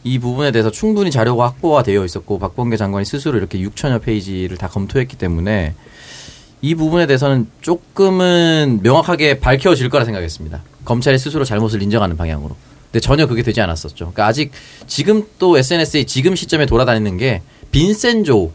[0.04, 4.68] 이 부분에 대해서 충분히 자료가 확보가 되어 있었고 박범계 장관이 스스로 이렇게 6천여 페이지를 다
[4.68, 5.74] 검토했기 때문에
[6.62, 10.62] 이 부분에 대해서는 조금은 명확하게 밝혀질 거라 생각했습니다.
[10.85, 12.57] 검찰이 스스로 잘못을 인정하는 방향으로.
[12.85, 13.96] 근데 전혀 그게 되지 않았었죠.
[13.96, 14.53] 그러니까 아직
[14.87, 18.53] 지금 또 SNS에 지금 시점에 돌아다니는 게 빈센조라는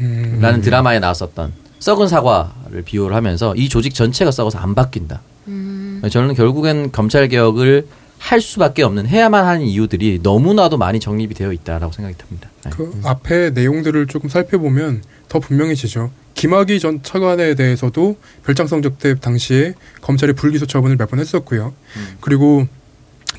[0.00, 0.60] 음.
[0.62, 5.20] 드라마에 나왔었던 썩은 사과를 비유를 하면서 이 조직 전체가 썩어서 안 바뀐다.
[5.48, 6.00] 음.
[6.10, 7.86] 저는 결국엔 검찰 개혁을
[8.18, 12.50] 할 수밖에 없는 해야만 하는 이유들이 너무나도 많이 정립이 되어 있다라고 생각이 듭니다.
[12.64, 12.70] 네.
[12.70, 16.10] 그 앞에 내용들을 조금 살펴보면 더 분명해지죠.
[16.34, 21.72] 김학의 전 차관에 대해서도 별장 성적 때 당시에 검찰이 불기소 처분을 몇 번 했었고요.
[22.20, 22.66] 그리고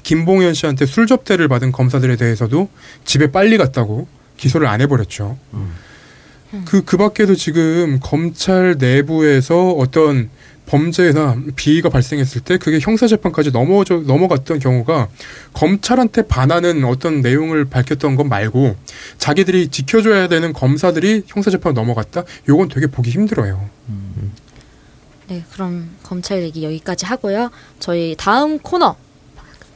[0.03, 2.69] 김봉현 씨한테 술 접대를 받은 검사들에 대해서도
[3.05, 5.37] 집에 빨리 갔다고 기소를 안 해버렸죠.
[6.65, 10.29] 그, 그 밖에도 지금 검찰 내부에서 어떤
[10.71, 15.09] 범죄나 비위가 발생했을 때 그게 형사재판까지 넘어 넘어갔던 경우가
[15.51, 18.77] 검찰한테 반하는 어떤 내용을 밝혔던 것 말고
[19.17, 22.23] 자기들이 지켜줘야 되는 검사들이 형사재판 넘어갔다?
[22.47, 23.69] 요건 되게 보기 힘들어요.
[25.27, 27.51] 네, 그럼 검찰 얘기 여기까지 하고요.
[27.79, 28.95] 저희 다음 코너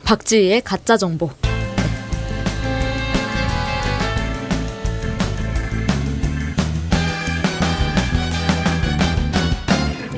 [0.06, 1.30] 박지희의 가짜 정보.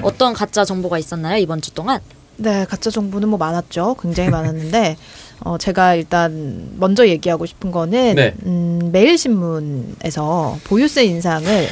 [0.08, 2.00] 어떤 가짜 정보가 있었나요 이번 주 동안?
[2.38, 3.98] 네, 가짜 정보는 뭐 많았죠.
[4.02, 4.96] 굉장히 많았는데,
[5.44, 8.34] 어, 제가 일단 먼저 얘기하고 싶은 거는, 네.
[8.46, 11.68] 음, 매일신문에서 보유세 인상을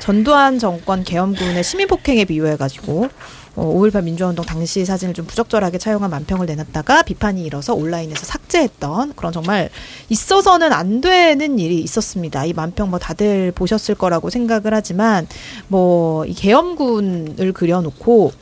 [0.00, 3.08] 전두환 정권 계엄군의 시민폭행에 비유해가지고, 어,
[3.56, 9.70] 5.18 민주화운동 당시 사진을 좀 부적절하게 차용한 만평을 내놨다가 비판이 일어서 온라인에서 삭제했던 그런 정말
[10.10, 12.44] 있어서는 안 되는 일이 있었습니다.
[12.44, 15.26] 이 만평 뭐 다들 보셨을 거라고 생각을 하지만
[15.68, 18.32] 뭐 이 계엄군을 그려놓고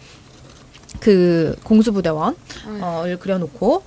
[1.04, 2.34] 그 공수부대원
[2.80, 3.82] 어를 그려놓고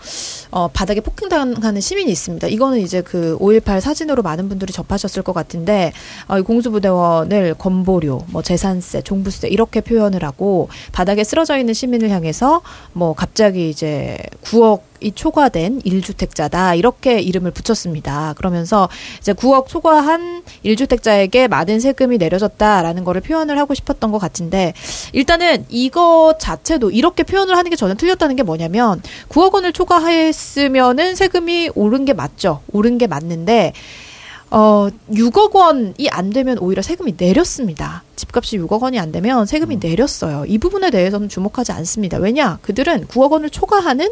[0.51, 2.47] 어 바닥에 폭행당하는 시민이 있습니다.
[2.47, 5.93] 이거는 이제 그 5.18 사진으로 많은 분들이 접하셨을 것 같은데
[6.27, 12.61] 어, 이 공수부대원을 건보료, 뭐 재산세, 종부세 이렇게 표현을 하고 바닥에 쓰러져 있는 시민을 향해서
[12.93, 18.33] 뭐 갑자기 이제 9억 이 초과된 1주택자다 이렇게 이름을 붙였습니다.
[18.37, 24.73] 그러면서 이제 9억 초과한 1주택자에게 많은 세금이 내려졌다라는 거를 표현을 하고 싶었던 것 같은데
[25.13, 31.71] 일단은 이거 자체도 이렇게 표현을 하는 게 저는 틀렸다는 게 뭐냐면 9억 원을 초과했으면은 세금이
[31.75, 32.61] 오른 게 맞죠.
[32.71, 33.73] 오른 게 맞는데
[34.49, 38.03] 어 6억 원이 안 되면 오히려 세금이 내렸습니다.
[38.15, 40.45] 집값이 6억 원이 안 되면 세금이 내렸어요.
[40.47, 42.17] 이 부분에 대해서는 주목하지 않습니다.
[42.17, 42.57] 왜냐?
[42.61, 44.09] 그들은 9억 원을 초과하는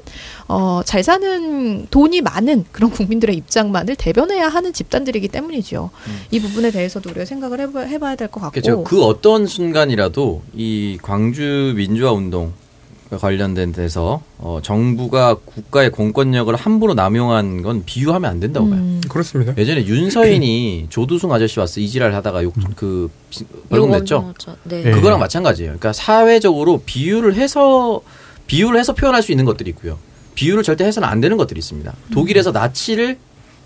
[0.47, 5.89] 어, 잘 사는 돈이 많은 그런 국민들의 입장만을 대변해야 하는 집단들이기 때문이죠.
[6.31, 8.51] 이 부분에 대해서도 우리가 생각을 해봐, 해봐야 될 것 같고.
[8.51, 8.83] 그렇죠.
[8.83, 12.51] 그 어떤 순간이라도 이 광주 민주화 운동
[13.17, 18.79] 관련된 데서 어, 정부가 국가의 공권력을 함부로 남용한 건 비유하면 안 된다고 봐요.
[18.79, 19.53] 음, 그렇습니다.
[19.57, 24.33] 예전에 윤서인이 조두승 아저씨 와서 이지랄 하다가 욕, 그 비- 벌금 냈죠.
[24.63, 24.83] 네.
[24.83, 24.91] 네.
[24.91, 25.69] 그거랑 마찬가지예요.
[25.71, 28.01] 그러니까 사회적으로 비유를 해서
[28.47, 29.97] 비유를 해서 표현할 수 있는 것들이 있고요.
[30.35, 31.93] 비유를 절대 해서는 안 되는 것들이 있습니다.
[32.11, 33.17] 독일에서 나치를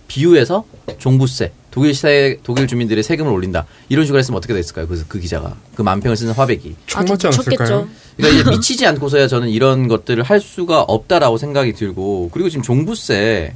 [0.08, 0.64] 비유해서
[0.98, 3.66] 종부세, 독일 세, 독일 주민들의 세금을 올린다.
[3.88, 4.86] 이런 식으로 했으면 어떻게 됐을까요?
[4.86, 6.76] 그래서 그 기자가 그 만 평을 쓰는 화백이.
[6.86, 7.88] 총 맞지 않았을까요?
[8.18, 13.54] 그러니까 이제 미치지 않고서야 저는 이런 것들을 할 수가 없다라고 생각이 들고 그리고 지금 종부세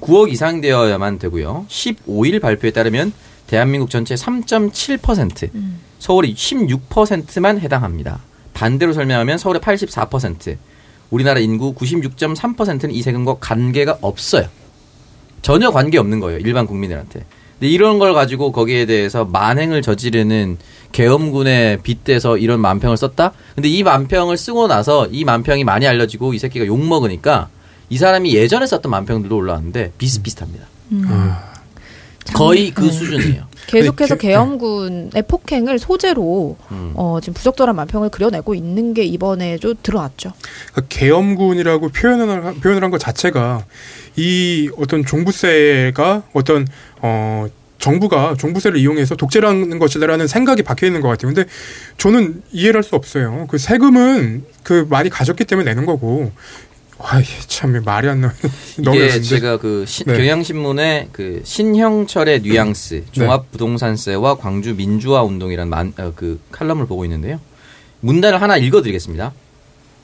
[0.00, 1.66] 9억 이상 되어야만 되고요.
[1.68, 3.12] 15일 발표에 따르면
[3.46, 5.50] 대한민국 전체 3.7%,
[6.00, 8.18] 서울이 16%만 해당합니다.
[8.52, 10.56] 반대로 설명하면 서울의 84%,
[11.10, 14.48] 우리나라 인구 96.3%는 이 세금과 관계가 없어요.
[15.42, 16.40] 전혀 관계 없는 거예요.
[16.40, 17.24] 일반 국민들한테.
[17.60, 20.56] 근데 이런 걸 가지고 거기에 대해서 만행을 저지르는
[20.92, 23.32] 계엄군에 빗대서 이런 만평을 썼다?
[23.54, 27.48] 근데 이 만평을 쓰고 나서 이 만평이 많이 알려지고 이 새끼가 욕 먹으니까
[27.90, 30.66] 이 사람이 예전에 썼던 만평들도 올라왔는데 비슷비슷합니다.
[32.34, 32.92] 거의 그 네.
[32.92, 33.50] 수준이에요.
[33.66, 36.92] 계속해서 그 개- 계엄군의 폭행을 소재로 음.
[36.94, 40.32] 어, 지금 부적절한 만평을 그려내고 있는 게 이번에 좀 드러났죠.
[40.72, 43.64] 그 계엄군이라고 표현을 한- 표현을 한 것 자체가
[44.16, 46.66] 이 어떤 종부세가 어떤
[47.02, 47.46] 어
[47.78, 51.32] 정부가 종부세를 이용해서 독재라는 것이다라는 생각이 박혀 있는 것 같아요.
[51.32, 51.48] 근데
[51.96, 53.46] 저는 이해를 할 수 없어요.
[53.48, 56.30] 그 세금은 그 많이 가졌기 때문에 내는 거고.
[56.98, 58.34] 와, 이게 참 말이 안 나.
[58.76, 59.22] 너무 이게.
[59.22, 60.14] 제가 그 시- 네.
[60.18, 67.40] 경향신문의 그 신형철의 뉘앙스 종합부동산세와 광주 민주화 운동이라는 만, 어, 그 칼럼을 보고 있는데요.
[68.00, 69.32] 문단을 하나 읽어드리겠습니다.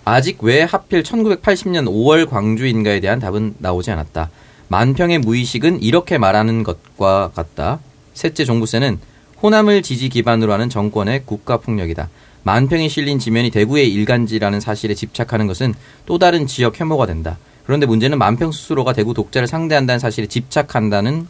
[0.07, 4.31] 아직 왜 하필 1980년 5월 광주인가에 대한 답은 나오지 않았다.
[4.69, 7.81] 만평의 무의식은 이렇게 말하는 것과 같다.
[8.15, 8.99] 셋째 종부세는
[9.43, 12.09] 호남을 지지 기반으로 하는 정권의 국가 폭력이다.
[12.43, 15.75] 만평이 실린 지면이 대구의 일간지라는 사실에 집착하는 것은
[16.07, 17.39] 또 다른 지역 혐오가 된다.
[17.65, 21.27] 그런데 문제는 만평 스스로가 대구 독자를 상대한다는 사실에 집착한다는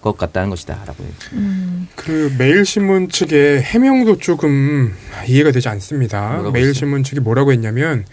[0.00, 1.12] 것 같다는 것이다라고 해요.
[1.94, 4.92] 그 매일신문 측의 해명도 조금
[5.28, 6.42] 이해가 되지 않습니다.
[6.52, 8.04] 매일신문 측이 뭐라고 했냐면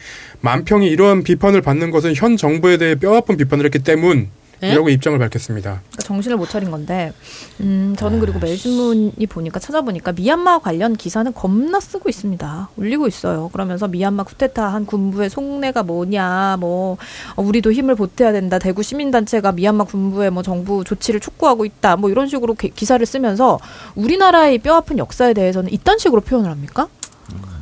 [0.41, 4.29] 만평이 이러한 비판을 받는 것은 현 정부에 대해 뼈아픈 비판을 했기 때문
[4.61, 5.81] 이라고 입장을 밝혔습니다.
[5.87, 7.13] 그러니까 정신을 못 차린 건데,
[7.59, 12.69] 음, 저는 그리고 매일신문이 보니까 찾아보니까 미얀마 관련 기사는 겁나 쓰고 있습니다.
[12.77, 13.49] 올리고 있어요.
[13.53, 16.97] 그러면서 미얀마 쿠데타 한 군부의 속내가 뭐냐, 뭐
[17.35, 18.57] 어, 우리도 힘을 보태야 된다.
[18.59, 21.95] 대구 시민단체가 미얀마 군부의 뭐 정부 조치를 촉구하고 있다.
[21.97, 23.59] 뭐 이런 식으로 기- 기사를 쓰면서
[23.95, 26.87] 우리나라의 뼈아픈 역사에 대해서는 이딴 식으로 표현을 합니까?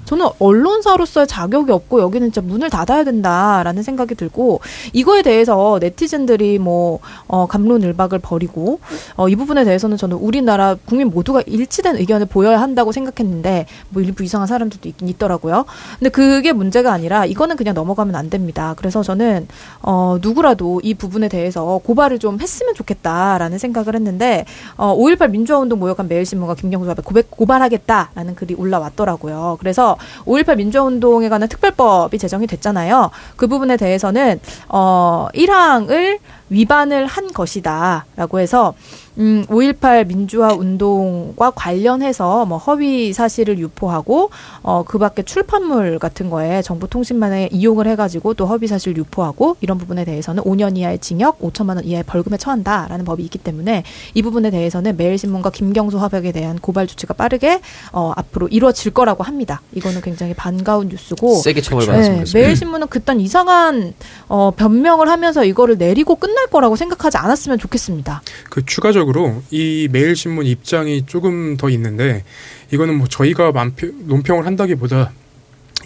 [0.06, 4.62] 저는 언론사로서의 자격이 없고 여기는 진짜 문을 닫아야 된다라는 생각이 들고
[4.94, 8.80] 이거에 대해서 네티즌들이 뭐 어, 감론을박을 벌이고
[9.18, 14.24] 어, 이 부분에 대해서는 저는 우리나라 국민 모두가 일치된 의견을 보여야 한다고 생각했는데 뭐 일부
[14.24, 15.66] 이상한 사람들도 있긴 있더라고요.
[16.00, 18.74] 근데 그게 문제가 아니라 이거는 그냥 넘어가면 안 됩니다.
[18.78, 19.48] 그래서 저는
[19.82, 24.46] 어, 누구라도 이 부분에 대해서 고발을 좀 했으면 좋겠다라는 생각을 했는데
[24.78, 29.58] 어, 5.18 민주화운동 모욕한 매일신문과 김경수 앞에 고백, 고발하겠다라는 글이 올라왔더라고요.
[29.60, 29.95] 그래서
[30.26, 33.12] 5.18 민주화운동에 관한 특별법이 제정이 됐잖아요.
[33.36, 38.74] 그 부분에 대해서는 어, 1항을 위반을 한 것이다라고 해서
[39.18, 44.30] 음, 5.18 민주화 운동과 관련해서 뭐 허위 사실을 유포하고
[44.62, 50.04] 어, 그 밖에 출판물 같은 거에 정보통신망에 이용을 해가지고 또 허위 사실 유포하고 이런 부분에
[50.04, 54.98] 대해서는 5년 이하의 징역, 5천만 원 이하의 벌금에 처한다라는 법이 있기 때문에 이 부분에 대해서는
[54.98, 57.62] 매일신문과 김경수 화백에 대한 고발 조치가 빠르게
[57.94, 59.62] 어, 앞으로 이루어질 거라고 합니다.
[59.74, 62.40] 이거는 굉장히 반가운 뉴스고 세게 처벌받았으면 네.
[62.40, 63.94] 매일신문은 그딴 이상한
[64.28, 68.22] 어, 변명을 하면서 이거를 내리고 끝날 거라고 생각하지 않았으면 좋겠습니다.
[68.50, 72.24] 그 추가적으로 이 매일신문 입장이 조금 더 있는데
[72.72, 75.12] 이거는 뭐 저희가 만평, 논평을 한다기보다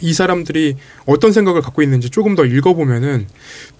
[0.02, 3.28] 이 사람들이 어떤 생각을 갖고 있는지 조금 더 읽어보면은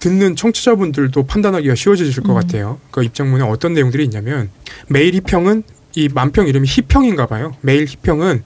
[0.00, 2.78] 듣는 청취자분들도 판단하기가 쉬워지실 것 같아요.
[2.90, 4.50] 그 입장문에 어떤 내용들이 있냐면
[4.88, 5.62] 매일 희평은
[5.96, 7.56] 이 만평 이름이 희평인가 봐요.
[7.62, 8.42] 매일 희평은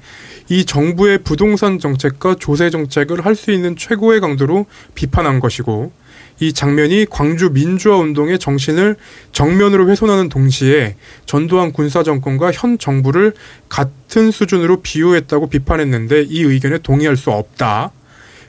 [0.51, 5.93] 이 정부의 부동산 정책과 조세 정책을 할 수 있는 최고의 강도로 비판한 것이고
[6.41, 8.97] 이 장면이 광주 민주화 운동의 정신을
[9.33, 13.35] 정면으로 훼손하는 동시에 전두환 군사 정권과 현 정부를
[13.69, 17.93] 같은 수준으로 비유했다고 비판했는데 이 의견에 동의할 수 없다.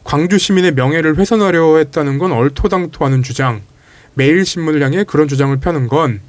[0.04, 3.62] 광주 시민의 명예를 훼손하려 했다는 건 얼토당토하는 주장.
[4.16, 6.22] 매일신문을 향해 그런 주장을 펴는 건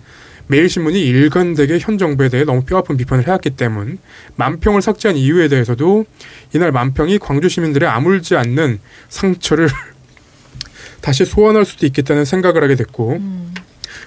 [0.49, 3.99] 매일신문이 일관되게 현 정부에 대해 너무 뼈아픈 비판을 해왔기 때문
[4.37, 6.05] 만평을 삭제한 이유에 대해서도
[6.55, 9.69] 이날 만평이 광주 시민들의 아물지 않는 상처를
[11.07, 13.21] 다시 소환할 수도 있겠다는 생각을 하게 됐고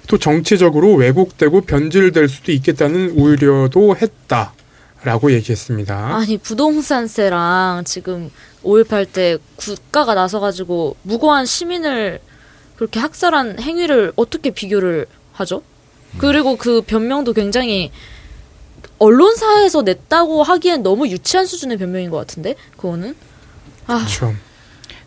[0.09, 4.51] 또 정치적으로 왜곡되고 변질될 수도 있겠다는 우려도 했다
[5.05, 6.17] 라고 얘기했습니다.
[6.17, 8.29] 아니 부동산세랑 지금
[8.65, 12.19] 5.18 때 국가가 나서가지고 무고한 시민을
[12.75, 15.61] 그렇게 학살한 행위를 어떻게 비교를 하죠?
[16.17, 17.91] 그리고 그 변명도 굉장히
[18.97, 23.15] 언론사에서 냈다고 하기엔 너무 유치한 수준의 변명인 것 같은데 그거는
[23.87, 24.35] 아 그렇죠.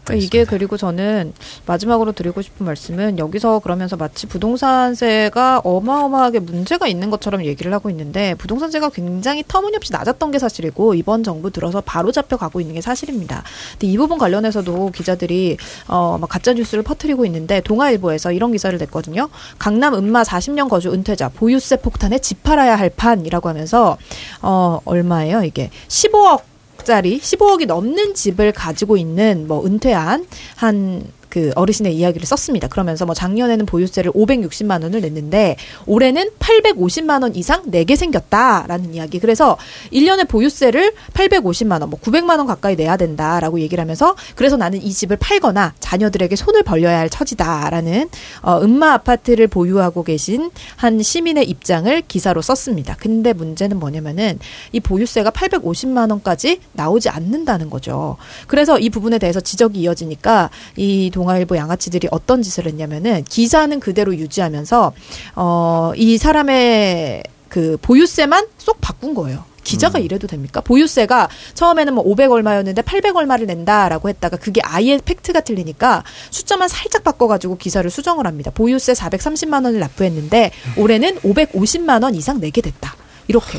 [0.04, 1.32] 그러니까 이게 그리고 저는
[1.66, 8.34] 마지막으로 드리고 싶은 말씀은 여기서 그러면서 마치 부동산세가 어마어마하게 문제가 있는 것처럼 얘기를 하고 있는데
[8.34, 13.42] 부동산세가 굉장히 터무니없이 낮았던 게 사실이고 이번 정부 들어서 바로 잡혀가고 있는 게 사실입니다.
[13.72, 15.56] 근데 이 부분 관련해서도 기자들이
[15.88, 19.28] 어 막 가짜 뉴스를 퍼뜨리고 있는데 동아일보에서 이런 기사를 냈거든요.
[19.58, 23.96] 강남 음마 40년 거주 은퇴자 보유세 폭탄에 집 팔아야 할 판이라고 하면서
[24.42, 26.42] 어 얼마예요 이게 15억
[26.84, 30.26] 짜리 15억이 넘는 집을 가지고 있는 뭐 은퇴한
[30.56, 32.68] 한 그 어르신의 이야기를 썼습니다.
[32.68, 35.56] 그러면서 뭐 작년에는 보유세를 560만 원을 냈는데
[35.86, 39.18] 올해는 850만 원 이상 내게 생겼다라는 이야기.
[39.18, 39.56] 그래서
[39.94, 44.92] 1년에 보유세를 850만 원, 뭐 900만 원 가까이 내야 된다라고 얘기를 하면서 그래서 나는 이
[44.92, 48.10] 집을 팔거나 자녀들에게 손을 벌려야 할 처지다라는
[48.42, 52.94] 어, 음마 아파트를 보유하고 계신 한 시민의 입장을 기사로 썼습니다.
[52.98, 54.38] 근데 문제는 뭐냐면은
[54.72, 58.18] 이 보유세가 850만 원까지 나오지 않는다는 거죠.
[58.48, 64.14] 그래서 이 부분에 대해서 지적이 이어지니까 이 동 아일보 양아치들이 어떤 짓을 했냐면은 기사는 그대로
[64.14, 64.92] 유지하면서
[65.36, 69.44] 어, 이 사람의 그 보유세만 쏙 바꾼 거예요.
[69.62, 70.60] 기자가 이래도 됩니까?
[70.60, 77.04] 보유세가 처음에는 뭐 500 얼마였는데 800 얼마를 낸다라고 했다가 그게 아예 팩트가 틀리니까 숫자만 살짝
[77.04, 78.50] 바꿔가지고 기사를 수정을 합니다.
[78.52, 82.94] 보유세 430만 원을 납부했는데 올해는 550만 원 이상 내게 됐다.
[83.28, 83.58] 이렇게.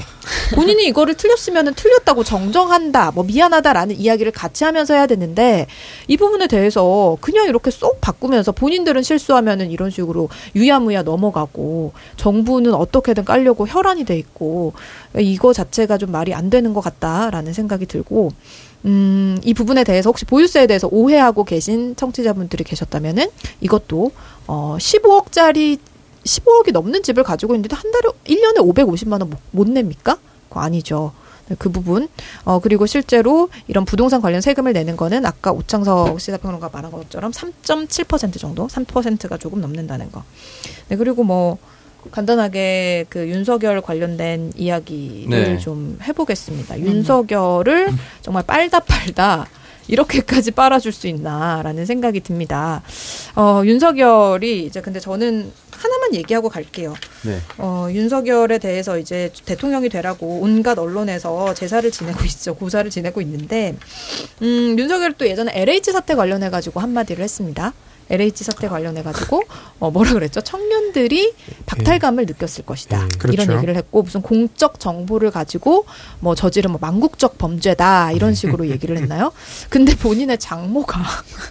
[0.55, 5.68] 본인이 이거를 틀렸으면 틀렸다고 정정한다, 뭐 미안하다라는 이야기를 같이 하면서 해야 되는데
[6.07, 13.26] 이 부분에 대해서 그냥 이렇게 쏙 바꾸면서 본인들은 실수하면은 이런 식으로 유야무야 넘어가고 정부는 어떻게든
[13.26, 14.74] 깔려고 혈안이 돼 있고
[15.18, 18.32] 이거 자체가 좀 말이 안 되는 것 같다라는 생각이 들고
[18.86, 23.28] 음, 이 부분에 대해서 혹시 보유세에 대해서 오해하고 계신 청취자분들이 계셨다면은
[23.61, 24.11] 이것도
[24.47, 25.80] 어 15억짜리
[26.24, 30.17] 15억이 넘는 집을 가지고 있는데 한 달에 1년에 550만 원 못 냅니까?
[30.49, 31.11] 그거 아니죠.
[31.49, 32.07] 네, 그 부분
[32.45, 38.39] 어 그리고 실제로 이런 부동산 관련 세금을 내는 거는 아까 오창석 시사평론가 말한 것처럼 3.7%
[38.39, 40.24] 정도, 3%가 조금 넘는다는 거.
[40.88, 41.57] 네 그리고 뭐
[42.11, 45.57] 간단하게 그 윤석열 관련된 이야기를 네.
[45.57, 46.80] 좀 해보겠습니다.
[46.80, 47.89] 윤석열을
[48.21, 49.45] 정말 빨다 빨다
[49.88, 52.81] 이렇게까지 빨아줄 수 있나라는 생각이 듭니다.
[53.36, 56.93] 어, 윤석열이 이제 근데 저는 하나만 얘기하고 갈게요.
[57.23, 57.39] 네.
[57.57, 62.55] 어, 윤석열에 대해서 이제 대통령이 되라고 온갖 언론에서 제사를 지내고 있죠.
[62.55, 63.75] 고사를 지내고 있는데,
[64.41, 67.73] 음, 윤석열 또 예전에 LH 사태 관련해가지고 한마디를 했습니다.
[68.09, 69.43] LH 사태 관련해 가지고,
[69.79, 70.41] 어, 뭐라 그랬죠?
[70.41, 71.33] 청년들이
[71.65, 73.07] 박탈감을 느꼈을 것이다.
[73.17, 73.41] 그렇죠.
[73.41, 75.85] 이런 얘기를 했고, 무슨 공적 정보를 가지고
[76.19, 78.11] 뭐 저지른 뭐 망국적 범죄다.
[78.11, 79.31] 이런 식으로 얘기를 했나요?
[79.69, 81.01] 근데 본인의 장모가,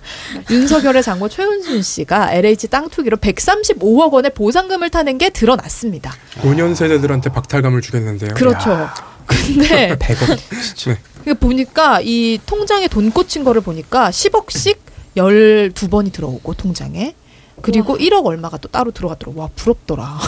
[0.51, 6.13] 윤석열의 장모 최은순 씨가 LH 땅 투기로 135억 원의 보상금을 타는 게 드러났습니다.
[6.43, 8.35] 5년 세대들한테 박탈감을 주겠는데요.
[8.35, 8.89] 그렇죠.
[9.27, 10.97] 근데 100억.
[11.23, 14.77] 이게 보니까 이 통장에 돈 꽂힌 거를 보니까 10억씩
[15.17, 17.15] 12번이 들어오고 통장에
[17.63, 19.41] 그리고 1억 얼마가 또 따로 들어가더라고.
[19.41, 20.19] 와, 부럽더라.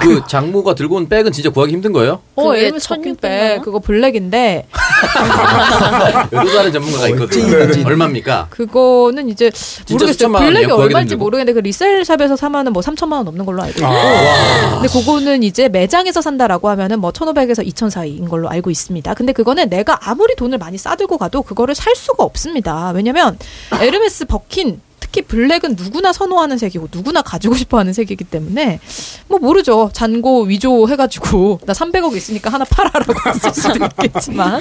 [0.00, 2.20] 그 장모가 들고 온 백은 진짜 구하기 힘든 거예요?
[2.34, 4.66] 어, 그게 에르메스 1600 버킨백 그거 블랙인데
[6.30, 7.58] 다른 전문가가 있거든요.
[7.58, 7.84] 네, 네.
[7.84, 8.46] 얼마입니까?
[8.50, 9.50] 그거는 이제
[9.90, 10.32] 모르겠어요.
[10.32, 11.16] 블랙이 얼마인지.
[11.16, 13.86] 모르겠는데 그 resell shop에서 사면은 뭐 3천만 원 넘는 걸로 알고 있고.
[13.86, 14.80] 아.
[14.80, 19.14] 근데 그거는 이제 매장에서 산다라고 하면은 뭐 1,500에서 2,000 사이인 걸로 알고 있습니다.
[19.14, 22.90] 근데 그거는 내가 아무리 돈을 많이 싸들고 가도 그거를 살 수가 없습니다.
[22.94, 23.38] 왜냐면
[23.80, 28.80] 에르메스 버킨 특히 블랙은 누구나 선호하는 색이고 누구나 가지고 싶어하는 색이기 때문에
[29.28, 34.60] 뭐 모르죠 잔고 위조 해가지고 나 300억 있으니까 하나 팔아라고 했을 수도 있겠지만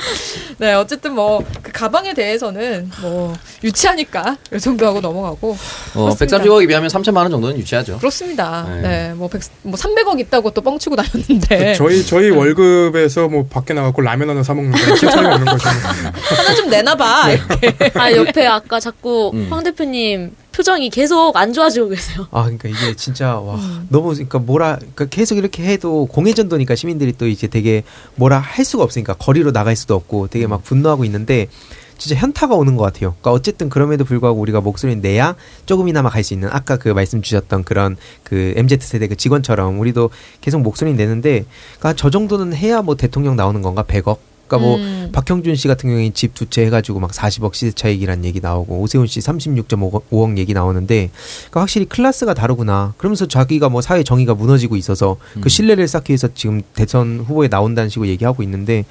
[0.57, 5.57] 네 어쨌든 뭐 그 가방에 대해서는 뭐 유치하니까 이 정도 하고 넘어가고
[5.95, 6.38] 어, 그렇습니다.
[6.38, 7.97] 130억에 비하면 3천만 원 정도는 유치하죠.
[7.97, 8.65] 그렇습니다.
[8.69, 8.81] 네.
[8.81, 14.01] 네, 뭐, 100, 뭐 300억 있다고 또 뻥치고 다녔는데 저희 저희 월급에서 뭐 밖에 나가고
[14.01, 15.69] 라면 하나 사 먹는 거 차이 없는 거죠.
[15.69, 17.91] 하나 좀 내놔봐 이렇게.
[17.95, 19.47] 아 옆에 아까 자꾸 음.
[19.49, 20.26] 황 대표님
[20.57, 22.27] 표정이 계속 안 좋아지고 계세요.
[22.31, 23.85] 아, 그러니까 이게 진짜 와 음.
[23.89, 27.83] 너무 그러니까 뭐라 그러니까 계속 이렇게 해도 공회전도니까 시민들이 또 이제 되게
[28.15, 31.47] 뭐라 할 수가 없으니까 거리로 나갈 수도 없고 되게 막 분노하고 있는데
[31.99, 33.15] 진짜 현타가 오는 것 같아요.
[33.21, 35.35] 그러니까 어쨌든 그럼에도 불구하고 우리가 목소리를 내야
[35.67, 40.09] 조금이나마 갈 수 있는 아까 그 말씀 주셨던 그런 그 MZ 세대 그 직원처럼 우리도
[40.41, 41.45] 계속 목소리 내는데
[41.77, 44.17] 그러니까 저 정도는 해야 뭐 대통령 나오는 건가 100억.
[44.47, 45.09] 그러니까 뭐 음.
[45.11, 49.07] 박형준 씨 같은 경우에 집 두 채 해가지고 막 40억 시세 차익이란 얘기 나오고 오세훈
[49.07, 51.09] 씨 36.5억 얘기 나오는데
[51.41, 52.93] 그러니까 확실히 클래스가 다르구나.
[52.97, 55.41] 그러면서 자기가 뭐 사회 정의가 무너지고 있어서 음.
[55.41, 58.85] 그 신뢰를 쌓기 위해서 지금 대선 후보에 나온다는 식으로 얘기하고 있는데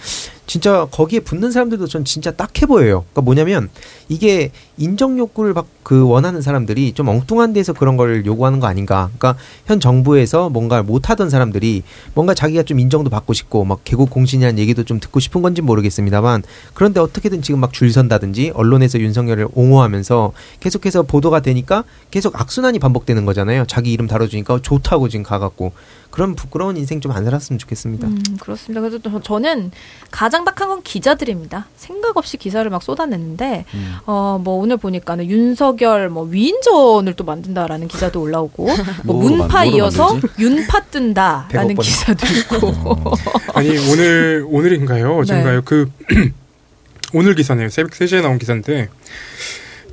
[0.46, 3.04] 진짜 거기에 붙는 사람들도 전 진짜 딱해 보여요.
[3.12, 3.68] 그러니까 뭐냐면
[4.08, 9.10] 이게 인정 욕구를 막그 원하는 사람들이 좀 엉뚱한 데서 그런 걸 요구하는 거 아닌가.
[9.16, 11.82] 그러니까 현 정부에서 뭔가 못 하던 사람들이
[12.14, 16.42] 뭔가 자기가 좀 인정도 받고 싶고 막 개국 공신이라는 얘기도 좀 듣고 싶은 건지 모르겠습니다만
[16.74, 23.26] 그런데 어떻게든 지금 막 줄 선다든지 언론에서 윤석열을 옹호하면서 계속해서 보도가 되니까 계속 악순환이 반복되는
[23.26, 23.66] 거잖아요.
[23.66, 25.72] 자기 이름 다뤄주니까 좋다고 지금 가갖고
[26.16, 28.08] 그런 부끄러운 인생 좀 안 살았으면 좋겠습니다.
[28.08, 28.80] 음, 그렇습니다.
[28.80, 29.70] 그래서 또 저는
[30.10, 31.66] 가장 딱한 건 기자들입니다.
[31.76, 33.66] 생각 없이 기사를 막 쏟아냈는데,
[34.06, 38.64] 어, 뭐 오늘 보니까는 윤석열 뭐 위인전을 또 만든다라는 기사도 올라오고,
[39.04, 40.18] 뭐 뭐로 문파 만- 이어서?
[40.38, 41.84] 윤파 뜬다라는 100억 번.
[41.84, 43.12] 기사도 있고.
[43.52, 45.18] 아니 오늘 오늘인가요?
[45.18, 45.56] 어젠가요?
[45.56, 45.62] 네.
[45.66, 45.90] 그
[47.12, 47.68] 오늘 기사네요.
[47.68, 48.88] 새벽 3시에 나온 기사인데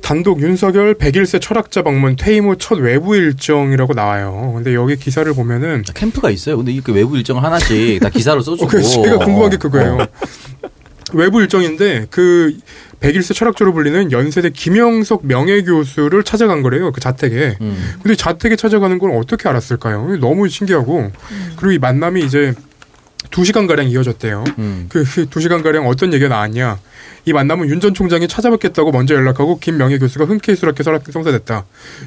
[0.04, 4.52] 단독 윤석열 101세 철학자 방문 퇴임 후 첫 외부 일정이라고 나와요.
[4.54, 6.58] 근데 여기 기사를 보면은 캠프가 있어요.
[6.58, 8.76] 근데 이렇게 외부 일정을 하나씩 다 기사로 써주고.
[8.76, 10.06] 어, 제가 궁금한 게 그거예요.
[11.14, 12.54] 외부 일정인데 그
[13.00, 16.92] 101세 철학자로 불리는 연세대 김영석 명예교수를 찾아간 거래요.
[16.92, 17.56] 그 자택에.
[17.62, 17.94] 음.
[18.02, 20.18] 근데 자택에 찾아가는 걸 어떻게 알았을까요?
[20.20, 21.12] 너무 신기하고
[21.56, 22.52] 그리고 이 만남이 이제
[23.30, 24.44] 두 시간 가량 이어졌대요.
[24.58, 24.86] 음.
[24.90, 26.78] 그두 시간 가량 어떤 얘기가 나왔냐?
[27.26, 31.64] 이 만남은 윤 전 총장이 찾아뵙겠다고 먼저 연락하고 김 명예 교수가 흔쾌히 수락해 성사됐다.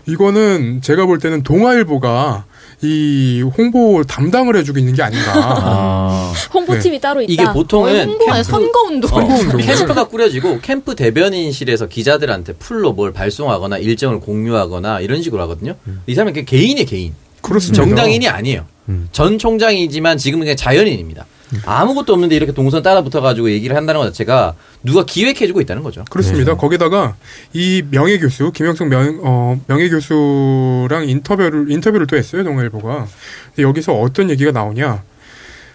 [0.07, 2.45] 이거는 제가 볼 때는 동아일보가
[2.81, 5.31] 이 홍보 담당을 해주고 있는 게 아닌가.
[5.35, 6.33] 아.
[6.53, 7.31] 홍보팀이 따로 있다.
[7.31, 9.11] 이게 보통은 홍보 아니야, 선거운동.
[9.11, 9.57] 어, 선거운동.
[9.61, 15.75] 캠프가 꾸려지고 캠프 대변인실에서 기자들한테 풀로 뭘 발송하거나 일정을 공유하거나 이런 식으로 하거든요.
[16.07, 17.13] 이 사람은 개인의 개인.
[17.41, 17.83] 그렇습니다.
[17.83, 18.65] 정당인이 아니에요.
[18.89, 19.09] 음.
[19.11, 21.25] 전 총장이지만 지금은 그냥 자연인입니다.
[21.65, 26.03] 아무것도 없는데 이렇게 동선 따라 붙어가지고 얘기를 한다는 것 자체가 누가 기획해주고 있다는 거죠.
[26.09, 26.53] 그렇습니다.
[26.53, 26.57] 네.
[26.57, 27.15] 거기다가
[27.53, 33.07] 이 명예 교수 김영석 명, 어, 명예 교수랑 인터뷰를 인터뷰를 또 했어요 동아일보가.
[33.59, 35.03] 여기서 어떤 얘기가 나오냐?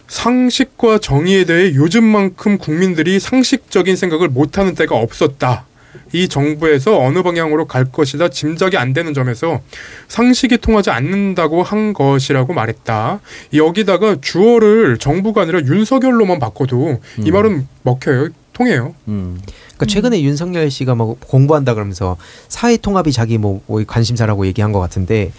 [0.09, 5.65] 상식과 정의에 대해 요즘만큼 국민들이 상식적인 생각을 못하는 때가 없었다.
[6.13, 9.61] 이 정부에서 어느 방향으로 갈 것이다 짐작이 안 되는 점에서
[10.09, 13.21] 상식이 통하지 않는다고 한 것이라고 말했다.
[13.55, 17.33] 여기다가 주어를 정부가 아니라 윤석열로만 바꿔도 이 음.
[17.33, 18.29] 말은 먹혀요.
[18.53, 18.95] 통해요.
[19.09, 19.41] 음.
[19.69, 22.17] 그러니까 최근에 윤석열 씨가 뭐 공부한다 그러면서
[22.49, 25.33] 사회 통합이 자기 뭐, 뭐 관심사라고 얘기한 것 같은데,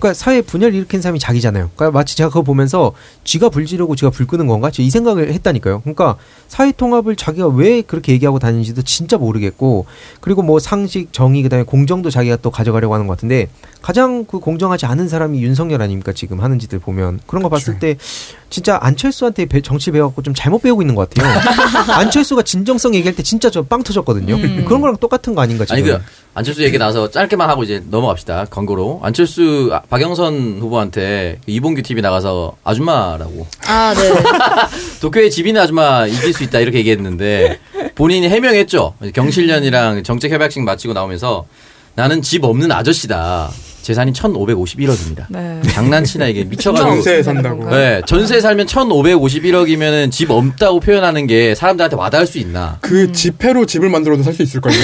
[0.00, 1.70] 그러니까 사회 분열 일으킨 사람이 자기잖아요.
[1.76, 2.92] 그러니까 마치 제가 그거 보면서
[3.24, 4.70] 쥐가 불 지르고 쥐가 불 끄는 건가?
[4.70, 5.80] 저이 생각을 했다니까요.
[5.82, 6.16] 그러니까
[6.48, 9.86] 사회 통합을 자기가 왜 그렇게 얘기하고 다니는지도 진짜 모르겠고,
[10.20, 13.48] 그리고 뭐 상식, 정의, 그다음에 공정도 자기가 또 가져가려고 하는 것 같은데
[13.82, 17.96] 가장 그 공정하지 않은 사람이 윤석열 아닙니까 지금 하는 짓들 보면 그런 거 봤을 때
[18.48, 21.30] 진짜 안철수한테 배- 정치 배워갖고 좀 잘못 배우고 있는 것 같아요.
[21.94, 24.34] 안철수가 진정성 얘기할 때 진짜 저 빵 터졌거든요.
[24.34, 24.64] 음.
[24.66, 25.74] 그런 거랑 똑같은 거 아닌가 지금?
[25.76, 25.98] 아니 그
[26.34, 28.46] 안철수 얘기 나서 짧게만 하고 이제 넘어갑시다.
[28.50, 34.12] 광고로 안철수 아, 박영선 후보한테 이봉규 TV 나가서 아줌마라고 아, 네.
[35.00, 37.58] 도쿄에 집 있는 아줌마 이길 수 있다 이렇게 얘기했는데
[37.96, 38.94] 본인이 해명했죠.
[39.12, 41.46] 경실련이랑 정책 협약식 마치고 나오면서
[41.96, 43.50] 나는 집 없는 아저씨다.
[43.82, 45.24] 재산이 1,551억입니다.
[45.28, 45.60] 네.
[45.72, 46.90] 장난치나 이게 미쳐가지고.
[47.02, 47.68] 전세에 산다고.
[47.70, 52.78] 네, 전세 살면 1,551억이면은 집 없다고 표현하는 게 사람들한테 와닿을 수 있나?
[52.80, 54.74] 그 지폐로 집을 만들어도 살 수 있을걸요?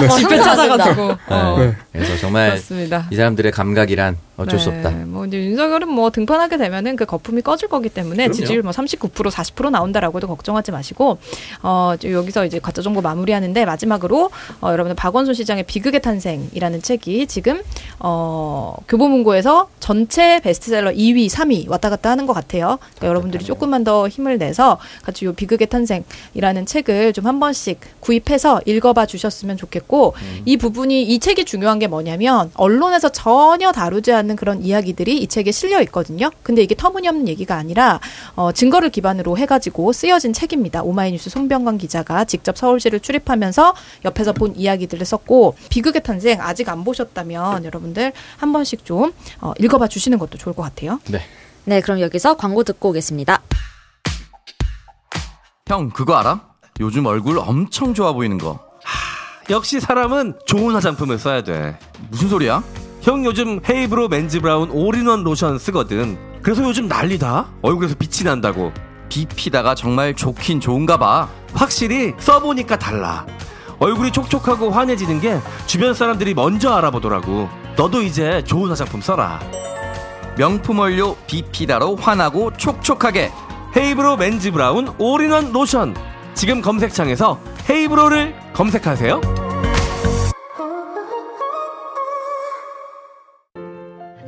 [0.00, 0.08] 네.
[0.08, 1.16] 집에 찾아가지고.
[1.26, 1.56] 어.
[1.58, 1.74] 네.
[1.92, 3.06] 그래서 정말 그렇습니다.
[3.10, 4.90] 이 사람들의 감각이란 어쩔 수 네, 없다.
[5.06, 8.32] 뭐 이제 윤석열은 뭐 등판하게 되면은 그 거품이 꺼질 거기 때문에 그럼요.
[8.32, 11.18] 지지율 뭐 39% 40% 나온다라고도 걱정하지 마시고
[11.62, 14.30] 어 여기서 이제 가짜 정보 마무리하는데 마지막으로
[14.60, 17.62] 어 여러분들 박원순 시장의 비극의 탄생이라는 책이 지금
[17.98, 22.78] 어 교보문고에서 전체 베스트셀러 2위, 3위 왔다 갔다 하는 것 같아요.
[22.80, 28.60] 그러니까 여러분들이 조금만 더 힘을 내서 같이 요 비극의 탄생이라는 책을 좀 한 번씩 구입해서
[28.66, 30.14] 읽어봐 주셨으면 좋겠고
[30.44, 35.52] 이 부분이 이 책이 중요한 게 뭐냐면 언론에서 전혀 다루지 않는 그런 이야기들이 이 책에
[35.52, 36.30] 실려 있거든요.
[36.42, 38.00] 근데 이게 터무니없는 얘기가 아니라
[38.34, 40.82] 어, 증거를 기반으로 해가지고 쓰여진 책입니다.
[40.82, 43.74] 오마이뉴스 손병관 기자가 직접 서울시를 출입하면서
[44.04, 49.88] 옆에서 본 이야기들을 썼고 비극의 탄생 아직 안 보셨다면 여러분들 한 번씩 좀 어, 읽어봐
[49.88, 51.00] 주시는 것도 좋을 것 같아요.
[51.64, 53.40] 네, 그럼 여기서 광고 듣고 오겠습니다.
[55.68, 56.40] 형 그거 알아?
[56.80, 58.58] 요즘 얼굴 엄청 좋아 보이는 거.
[59.50, 61.78] 역시 사람은 좋은 화장품을 써야 돼.
[62.10, 62.62] 무슨 소리야?
[63.02, 66.16] 형 요즘 헤이브로 맨즈 브라운 올인원 로션 쓰거든.
[66.40, 67.48] 그래서 요즘 난리다.
[67.60, 68.72] 얼굴에서 빛이 난다고.
[69.08, 71.28] 비피다가 정말 좋긴 좋은가 봐.
[71.52, 73.26] 확실히 써보니까 달라.
[73.80, 77.48] 얼굴이 촉촉하고 환해지는 게 주변 사람들이 먼저 알아보더라고.
[77.76, 79.40] 너도 이제 좋은 화장품 써라.
[80.38, 83.32] 명품 원료 비피다로 환하고 촉촉하게.
[83.76, 85.96] 헤이브로 맨즈 브라운 올인원 로션.
[86.34, 89.41] 지금 검색창에서 헤이브로를 검색하세요.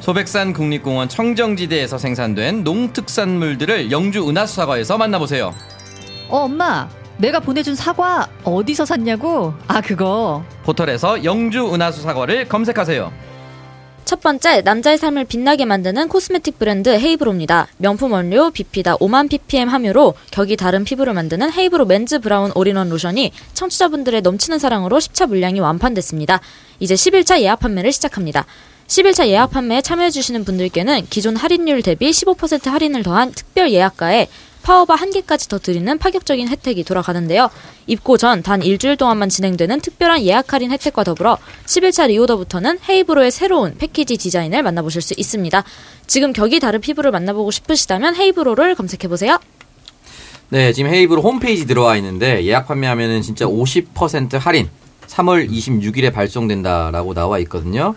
[0.00, 5.54] 소백산 국립공원 청정지대에서 생산된 농특산물들을 영주 은하수 사과에서 만나보세요.
[6.28, 6.88] 어, 엄마.
[7.18, 9.54] 내가 보내준 사과 어디서 샀냐고?
[9.68, 10.44] 아, 그거.
[10.64, 13.10] 포털에서 영주 은하수 사과를 검색하세요.
[14.04, 17.66] 첫 번째, 남자의 삶을 빛나게 만드는 cosmetic 브랜드 헤이브로입니다.
[17.78, 23.32] 명품 원료 비피다 5만 ppm 함유로 격이 다른 피부를 만드는 헤이브로 맨즈 브라운 올인원 로션이
[23.54, 26.40] 청취자분들의 넘치는 사랑으로 10차 물량이 완판됐습니다.
[26.78, 28.46] 이제 11차 예약 판매를 시작합니다.
[28.86, 34.28] 11차 예약 판매에 참여해주시는 분들께는 기존 할인율 대비 15% 할인을 더한 특별 예약가에
[34.62, 37.50] 파워바 한 개까지 더 드리는 파격적인 혜택이 돌아가는데요.
[37.86, 43.76] 입고 전 단 일주일 동안만 진행되는 특별한 예약 할인 혜택과 더불어 11차 리오더부터는 헤이브로의 새로운
[43.78, 45.62] 패키지 디자인을 만나보실 수 있습니다.
[46.08, 49.38] 지금 격이 다른 피부를 만나보고 싶으시다면 헤이브로를 검색해보세요.
[50.48, 54.68] 네, 지금 헤이브로 홈페이지 들어와 있는데 예약 판매하면은 진짜 50% 할인
[55.06, 57.94] 3월 26일에 발송된다라고 나와 있거든요.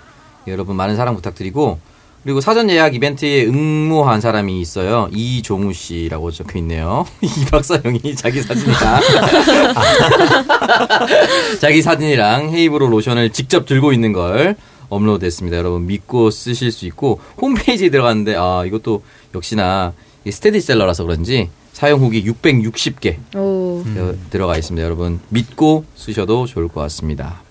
[0.49, 1.79] 여러분 많은 사랑 부탁드리고
[2.23, 5.07] 그리고 사전 예약 이벤트에 응모한 사람이 있어요.
[5.13, 7.05] 이종우 씨라고 적혀 있네요.
[7.21, 9.01] 이 박사형이 자기 사진이랑
[11.61, 14.57] 자기 사진이랑 헤이브로 로션을 직접 들고 있는 걸
[14.89, 15.57] 업로드했습니다.
[15.57, 19.01] 여러분 믿고 쓰실 수 있고 홈페이지에 들어갔는데 아 이것도
[19.33, 19.93] 역시나
[20.25, 23.83] 이 스테디셀러라서 그런지 사용 후기 660개 오.
[24.29, 24.83] 들어가 있습니다.
[24.83, 27.41] 여러분 믿고 쓰셔도 좋을 것 같습니다.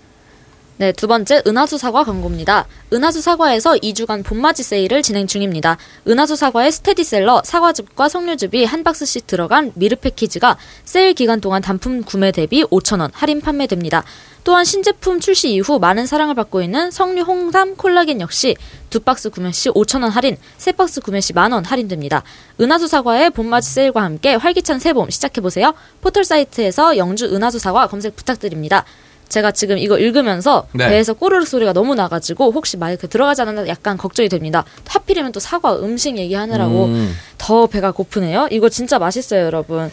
[0.78, 2.64] 네, 두 번째 은하수 사과 광고입니다.
[2.92, 5.76] 은하수 사과에서 2주간 봄맞이 세일을 진행 중입니다.
[6.06, 12.30] 은하수 사과의 스테디셀러 사과즙과 석류즙이 한 박스씩 들어간 미르 패키지가 세일 기간 동안 단품 구매
[12.30, 14.04] 대비 5,000원 할인 판매됩니다.
[14.44, 18.54] 또한 신제품 출시 이후 많은 사랑을 받고 있는 석류 홍삼 콜라겐 역시
[18.88, 22.22] 두 박스 구매 시 5,000원 할인, 세 박스 구매 시 만원 할인됩니다.
[22.60, 25.74] 은하수 사과의 봄맞이 세일과 함께 활기찬 새봄 시작해보세요.
[26.00, 28.84] 포털 사이트에서 영주 은하수 사과 검색 부탁드립니다.
[29.28, 30.88] 제가 지금 이거 읽으면서 네.
[30.88, 34.64] 배에서 꼬르륵 소리가 너무 나가지고 혹시 마이크 들어가지 않았나 약간 걱정이 됩니다.
[34.86, 37.14] 하필이면 또 사과 음식 얘기하느라고 음.
[37.36, 38.48] 더 배가 고프네요.
[38.50, 39.90] 이거 진짜 맛있어요, 여러분.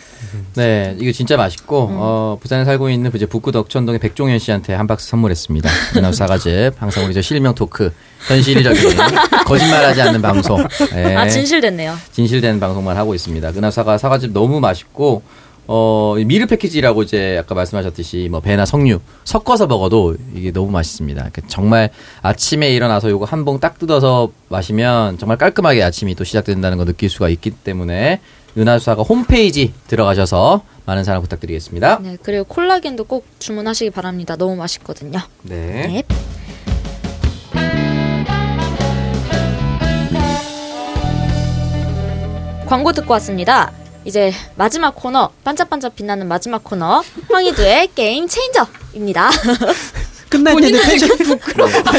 [0.55, 1.95] 네, 이거 진짜 맛있고 음.
[1.97, 5.69] 어, 부산에 살고 있는 이제 북구 덕천동의 백종현 씨한테 한 박스 선물했습니다.
[5.97, 7.91] 은하수 사과즙 항상 우리 저 실명 토크
[8.27, 8.97] 현실적인
[9.45, 10.65] 거짓말하지 않는 방송.
[10.91, 11.15] 네.
[11.15, 11.95] 아 진실됐네요.
[12.11, 13.49] 진실된 방송만 하고 있습니다.
[13.49, 15.21] 은하수 사과 사과즙 너무 맛있고
[15.68, 21.20] 어, 이 미르 패키지라고 이제 아까 말씀하셨듯이 뭐 배나 석류 섞어서 먹어도 이게 너무 맛있습니다.
[21.32, 21.89] 그러니까 정말
[22.22, 27.09] 아침에 일어나서 요거 한 봉 딱 뜯어서 마시면 정말 깔끔하게 아침이 또 시작된다는 거 느낄
[27.09, 28.20] 수가 있기 때문에
[28.57, 31.99] 은하수사가 홈페이지 들어가셔서 많은 사랑 부탁드리겠습니다.
[32.01, 34.36] 네, 그리고 콜라겐도 꼭 주문하시기 바랍니다.
[34.36, 35.20] 너무 맛있거든요.
[35.43, 36.03] 네.
[42.68, 43.72] 광고 듣고 왔습니다.
[44.05, 49.29] 이제 마지막 코너, 반짝반짝 빛나는 마지막 코너, 황희두의 game changer입니다.
[50.30, 51.09] 끝날 때는 텐션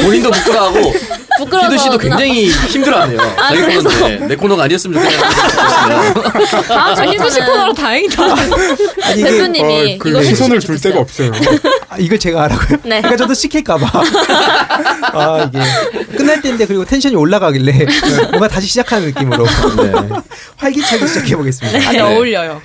[0.01, 0.93] 본인도 부끄러워하고
[1.39, 3.21] 부끄러워서 희두 씨도 굉장히 힘들어하네요.
[3.21, 3.89] 아, 자기 그래서?
[3.89, 5.03] 코너인데 내 코너가 아니었으면.
[6.67, 8.23] 다음 주 희두 씨 코너로 다행이다.
[9.03, 11.31] 아니, 이게, 대표님이 어, 그 이거 시선을 둘 데가 없어요.
[11.89, 12.79] 아, 이걸 제가 하라고요?
[12.83, 13.01] 네.
[13.01, 13.87] 그러니까 저도 시킬까봐.
[15.13, 16.17] 아, 이게.
[16.17, 17.85] 끝날 때인데, 그리고 tension이 올라가길래,
[18.31, 19.45] 뭔가 다시 시작하는 느낌으로.
[20.57, 21.89] 활기차게 시작해 보겠습니다.
[21.89, 22.61] 아니 어울려요.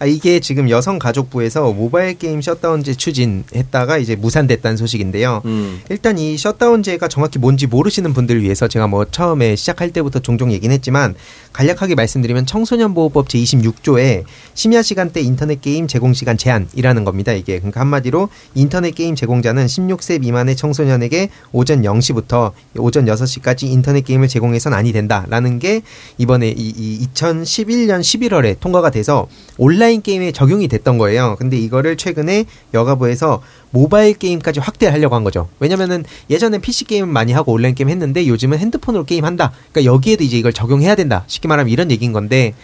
[0.00, 5.42] 아, 이게 지금 여성가족부에서 모바일 게임 셧다운제 추진했다가 이제 무산됐다는 소식인데요.
[5.44, 5.80] 음.
[5.90, 10.72] 일단 이 셧다운제가 정확히 뭔지 모르시는 분들을 위해서 제가 뭐 처음에 시작할 때부터 종종 얘기는
[10.72, 11.16] 했지만
[11.52, 14.22] 간략하게 말씀드리면 청소년보호법 제26조에
[14.54, 17.32] 심야 시간대 인터넷 게임 제공 시간 제한이라는 겁니다.
[17.32, 24.28] 이게 그러니까 한마디로 인터넷 게임 제공자는 16세 미만의 청소년에게 오전 0시부터 오전 6시까지 인터넷 게임을
[24.28, 25.82] 제공해서는 아니 된다라는 게
[26.18, 29.26] 이번에 이, 이 2011년 11월에 통과가 돼서
[29.56, 31.36] 온라인 게임에 적용이 됐던 거예요.
[31.38, 35.48] 근데 이거를 최근에 여가부에서 모바일 게임까지 확대하려고 한 거죠.
[35.58, 39.52] 왜냐면은 예전엔 PC 게임 많이 하고 온라인 게임 했는데 요즘은 핸드폰으로 게임 한다.
[39.72, 41.24] 그러니까 여기에도 이제 이걸 적용해야 된다.
[41.26, 42.54] 쉽게 말하면 이런 얘기인 건데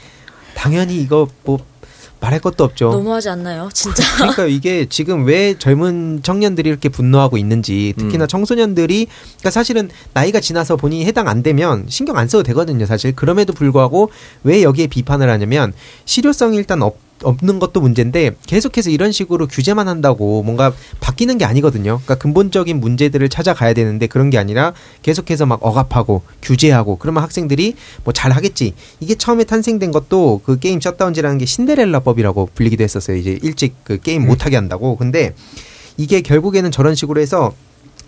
[0.54, 1.58] 당연히 이거 뭐
[2.24, 2.90] 말할 것도 없죠.
[2.90, 3.68] 너무하지 않나요?
[3.72, 4.02] 진짜.
[4.16, 10.76] 그러니까 이게 지금 왜 젊은 청년들이 이렇게 분노하고 있는지 특히나 청소년들이 그러니까 사실은 나이가 지나서
[10.76, 14.10] 본인이 해당 안 되면 신경 안 써도 되거든요 사실 그럼에도 불구하고
[14.42, 15.72] 왜 여기에 비판을 하냐면
[16.06, 22.00] 실효성이 일단 없, 없는 것도 문제인데 계속해서 이런 식으로 규제만 한다고 뭔가 바뀌는 게 아니거든요.
[22.04, 24.72] 그러니까 근본적인 문제들을 찾아가야 되는데 그런 게 아니라
[25.02, 28.72] 계속해서 막 억압하고 규제하고 그러면 학생들이 뭐 잘 하겠지.
[29.00, 33.18] 이게 처음에 탄생된 것도 그 게임 셧다운제라는 게 신데렐라법이라고 불리기도 했었어요.
[33.18, 34.96] 이제 일찍 그 게임 못 하게 한다고.
[34.96, 35.34] 근데
[35.98, 37.52] 이게 결국에는 저런 식으로 해서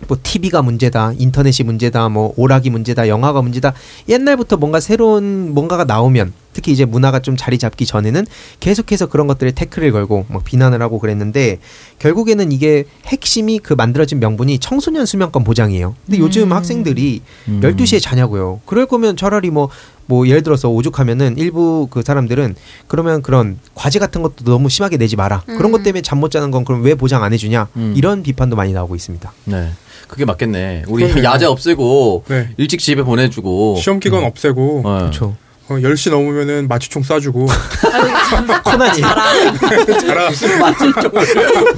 [0.07, 3.73] 뭐 TV가 문제다, 인터넷이 문제다, 뭐 오락이 문제다, 영화가 문제다.
[4.09, 8.25] 옛날부터 뭔가 새로운 뭔가가 나오면 특히 이제 문화가 좀 자리 잡기 전에는
[8.59, 11.59] 계속해서 그런 것들에 태클을 걸고 막 비난을 하고 그랬는데
[11.99, 15.93] 결국에는 이게 핵심이 그 만들어진 명분이 청소년 수면권 보장이에요.
[16.07, 17.61] 근데 요즘 학생들이 음.
[17.61, 18.61] 12시에 자냐고요.
[18.65, 19.69] 그럴 거면 차라리 뭐,
[20.07, 22.55] 뭐 예를 들어서 오죽하면은 일부 그 사람들은
[22.87, 25.43] 그러면 그런 과제 같은 것도 너무 심하게 내지 마라.
[25.45, 27.67] 그런 것 때문에 잠 못 자는 건 그럼 왜 보장 안 해주냐.
[27.75, 27.93] 음.
[27.95, 29.31] 이런 비판도 많이 나오고 있습니다.
[29.45, 29.69] 네.
[30.07, 30.85] 그게 맞겠네.
[30.87, 31.23] 우리 그러네요.
[31.23, 32.49] 야제 없애고 네.
[32.57, 34.97] 일찍 집에 보내주고 시험 기간 없애고 어.
[35.01, 35.35] 그렇죠.
[35.69, 37.47] 어, 10시 넘으면은 마취총 쏴주고
[38.63, 39.25] 코난이 자라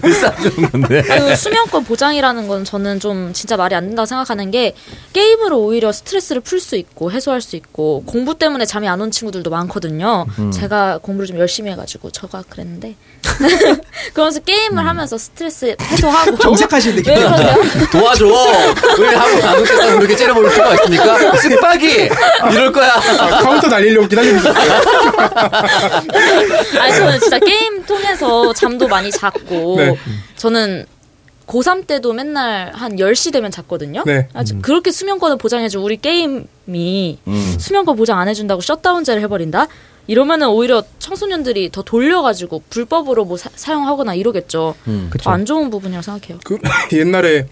[0.03, 1.01] 왜 싸주는 건데?
[1.01, 4.75] 그 수면권 보장이라는 건 저는 좀 진짜 말이 안 된다고 생각하는 게
[5.13, 9.49] 게임으로 오히려 스트레스를 풀 수 있고 해소할 수 있고 공부 때문에 잠이 안 온 친구들도
[9.49, 10.25] 많거든요.
[10.39, 10.51] 음.
[10.51, 12.95] 제가 공부를 좀 열심히 해가지고 저가 그랬는데
[14.13, 17.55] 그러면서 게임을 하면서 스트레스 해소하고 정색하시는데 왜 그러세요?
[17.93, 18.25] 도와줘.
[18.99, 21.17] 왜 한국 안 웃겠다고 그렇게 째려볼 필요가 있습니까?
[21.31, 22.91] 쓱박이 이럴 거야.
[22.93, 24.55] 아, 카운터 날리려고 기다리고 있었어요.
[26.79, 29.97] 아니 저는 진짜 게임 통해서 잠도 많이 잤고 네.
[30.35, 30.85] 저는
[31.47, 34.03] 고3 때도 맨날 한 10시 되면 잤거든요.
[34.05, 34.27] 네.
[34.33, 37.55] 아주 그렇게 수면권을 보장해줘 우리 게임이 음.
[37.59, 39.67] 수면권 보장 안 해준다고 셧다운제를 해버린다?
[40.05, 44.75] 이러면은 오히려 청소년들이 더 돌려가지고 불법으로 뭐 사, 용하거나 이러겠죠.
[44.87, 45.09] 음.
[45.21, 46.39] 더 안 좋은 부분이라고 생각해요.
[46.43, 46.57] 그
[46.93, 47.47] 옛날에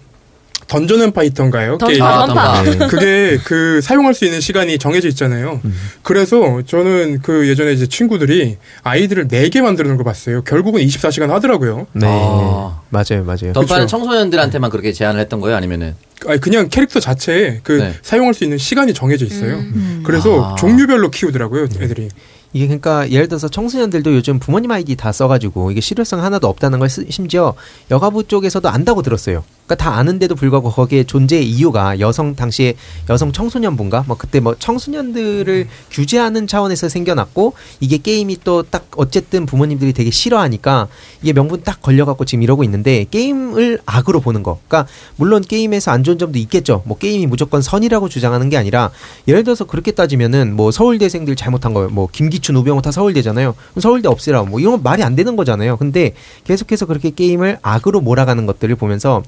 [0.68, 1.78] 던전 앤 파이터인가요?
[1.78, 2.02] 던전 게임.
[2.02, 2.62] 아, 던파.
[2.62, 2.86] 던파.
[2.86, 5.60] 그게 그 사용할 수 있는 시간이 정해져 있잖아요.
[6.02, 10.42] 그래서 저는 그 예전에 이제 친구들이 아이디를 4개 만드는 걸 봤어요.
[10.42, 11.86] 결국은 24시간 하더라고요.
[11.94, 12.06] 네.
[12.08, 12.80] 아.
[12.90, 13.52] 맞아요, 맞아요.
[13.52, 13.86] 던파는 그쵸.
[13.86, 15.56] 청소년들한테만 그렇게 제한을 했던 거예요?
[15.56, 15.94] 아니면은?
[16.26, 17.94] 아니 그냥 캐릭터 자체에 그 네.
[18.02, 19.54] 사용할 수 있는 시간이 정해져 있어요.
[19.56, 20.02] 음.
[20.04, 20.54] 그래서 아.
[20.56, 22.08] 종류별로 키우더라고요, 애들이.
[22.52, 26.88] 이게 그러니까 예를 들어서 청소년들도 요즘 부모님 아이디 다 써가지고 이게 실효성 하나도 없다는 걸
[26.88, 27.54] 쓰- 심지어
[27.90, 29.44] 여가부 쪽에서도 안다고 들었어요.
[29.66, 32.72] 그러니까 다 아는데도 불구하고 거기에 존재의 이유가 여성 당시에
[33.10, 39.92] 여성 청소년부인가 뭐 그때 뭐 청소년들을 규제하는 차원에서 생겨났고 이게 게임이 또 딱 어쨌든 부모님들이
[39.92, 40.88] 되게 싫어하니까
[41.22, 44.58] 이게 명분 딱 걸려갖고 지금 이러고 있는데 게임을 악으로 보는 거.
[44.68, 46.82] 그러니까 물론 게임에서 안 좋은 점도 있겠죠.
[46.86, 48.90] 뭐 게임이 무조건 선이라고 주장하는 게 아니라
[49.26, 51.88] 예를 들어서 그렇게 따지면은 뭐 서울대생들 잘못한 거예요.
[51.90, 53.54] 뭐 김기 춘, 우병우 다 서울대잖아요.
[53.78, 54.42] 서울대 없애라.
[54.44, 55.76] 뭐 이런 건 말이 안 되는 거잖아요.
[55.76, 56.14] 근데
[56.44, 59.22] 계속해서 그렇게 게임을 악으로 몰아가는 것들을 보면서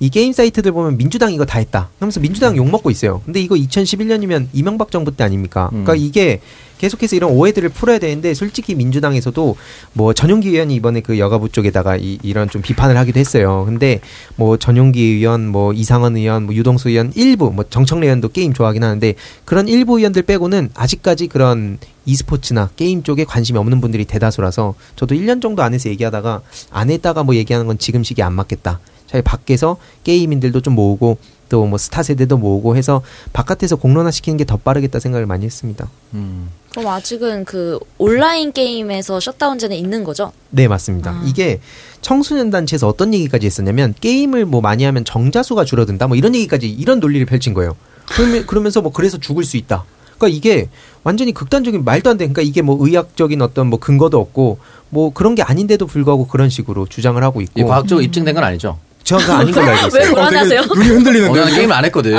[0.00, 1.90] 이 게임 사이트들 보면 민주당 이거 다 했다.
[1.98, 3.22] 하면서 민주당 욕 먹고 있어요.
[3.24, 5.68] 근데 이거 2011년이면 이명박 정부 때 아닙니까?
[5.70, 6.40] 그러니까 이게
[6.84, 9.56] 계속해서 이런 오해들을 풀어야 되는데 솔직히 민주당에서도
[9.94, 13.64] 뭐 전용기 의원이 이번에 그 여가부 쪽에다가 이, 이런 좀 비판을 하기도 했어요.
[13.64, 14.00] 근데
[14.36, 18.84] 뭐 전용기 의원, 뭐 이상원 의원, 뭐 유동수 의원 일부, 뭐 정청래 의원도 게임 좋아하긴
[18.84, 19.14] 하는데
[19.46, 25.40] 그런 일부 의원들 빼고는 아직까지 그런 e스포츠나 게임 쪽에 관심이 없는 분들이 대다수라서 저도 1년
[25.40, 28.80] 정도 안에서 얘기하다가 안 했다가 뭐 얘기하는 건 지금 시기에 안 맞겠다.
[29.06, 31.16] 차라리 밖에서 게이민들도 좀 모으고
[31.54, 33.00] 또 뭐 스타 세대도 모으고 해서
[33.32, 35.88] 바깥에서 공론화 시키는 게 더 빠르겠다 생각을 많이 했습니다.
[36.14, 36.48] 음.
[36.72, 40.32] 그럼 아직은 그 온라인 게임에서 셧다운제는 있는 거죠?
[40.50, 41.22] 네, 맞습니다.
[41.24, 41.60] 이게
[42.02, 46.08] 청소년 단체에서 어떤 얘기까지 했었냐면 게임을 뭐 많이 하면 정자수가 줄어든다.
[46.08, 47.76] 뭐 이런 얘기까지 이런 논리를 펼친 거예요.
[48.16, 49.84] 그러면 그러면서 뭐 그래서 죽을 수 있다.
[50.18, 50.68] 그러니까 이게
[51.04, 52.24] 완전히 극단적인 말도 안 돼.
[52.24, 54.58] 그러니까 이게 뭐 의학적인 어떤 뭐 근거도 없고
[54.90, 57.60] 뭐 그런 게 아닌데도 불구하고 그런 식으로 주장을 하고 있고.
[57.60, 58.78] 이 과학적으로 입증된 건 아니죠?
[59.04, 60.02] 저가 아닌 걸로 알고 있어요.
[60.02, 60.62] 왜 불안하세요?
[60.62, 61.30] 눈이 흔들리는데.
[61.38, 62.16] 어, 나는 게임을 안 했거든.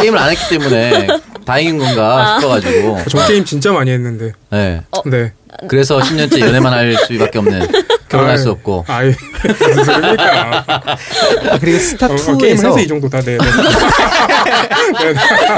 [0.00, 1.06] 게임을 안 했기 때문에
[1.44, 2.98] 다행인 건가 싶어가지고.
[3.08, 4.32] 저 게임 진짜 많이 했는데.
[4.50, 4.82] 네.
[5.06, 5.32] 네.
[5.68, 7.66] 그래서 10년째 연애만 할 수밖에 없는
[8.10, 8.84] 결혼할 수 없고.
[8.88, 9.12] 아이,
[9.68, 10.66] 무슨 소리입니까?
[10.66, 13.20] 아, 그리고 스타 어, 어, 2에서 게임을 해서 이 정도 다.
[13.20, 13.38] 네.
[13.38, 15.14] 네.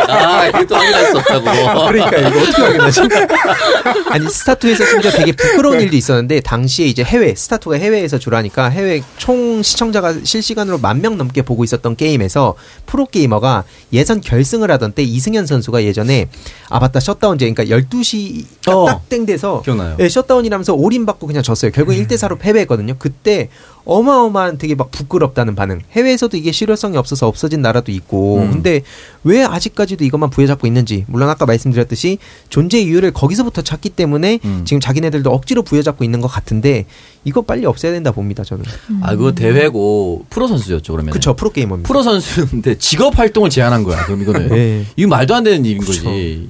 [0.09, 1.86] 아, 이게 또 확인할 수 없다고.
[1.88, 3.00] 그러니까 이거 어떻게 확인하지?
[4.11, 9.03] 아니 스타투에서 심지어 되게 부끄러운 일도 있었는데 당시에 이제 해외 스타투가 해외에서 주로 하니까 해외
[9.16, 12.55] 총 시청자가 실시간으로 만 명 넘게 보고 있었던 게임에서
[12.86, 16.28] 프로 게이머가 예선 결승을 하던 때 이승현 선수가 예전에
[16.68, 18.86] 아 맞다 셧다운제 그러니까 12시 어.
[18.86, 19.96] 딱 땡돼서 기억나요.
[19.98, 21.72] 예, 셧다운이라면서 올인 받고 그냥 졌어요.
[21.72, 22.97] 결국 1대 4로 패배했거든요.
[22.99, 23.49] 그때
[23.84, 25.80] 어마어마한 되게 막 부끄럽다는 반응.
[25.93, 28.38] 해외에서도 이게 실효성이 없어서 없어진 나라도 있고.
[28.38, 28.53] 음.
[28.53, 28.82] 근데
[29.24, 31.05] 왜 아직까지도 이것만 부여잡고 있는지.
[31.09, 32.18] 물론 아까 말씀드렸듯이
[32.49, 34.62] 존재 이유를 거기서부터 찾기 때문에 음.
[34.64, 36.86] 지금 자기네들도 억지로 부여잡고 있는 것 같은데
[37.24, 38.64] 이거 빨리 없애야 된다 봅니다, 저는.
[39.01, 41.12] 아, 그거 대회고 프로 선수였죠, 그러면.
[41.12, 41.88] 그쵸, 프로 게이머입니다.
[41.88, 44.49] 프로 선수인데 직업 활동을 제한한 거야, 그럼 이거는.
[44.55, 44.86] 네.
[44.97, 46.49] 이거 말도 안 되는 일인 거지.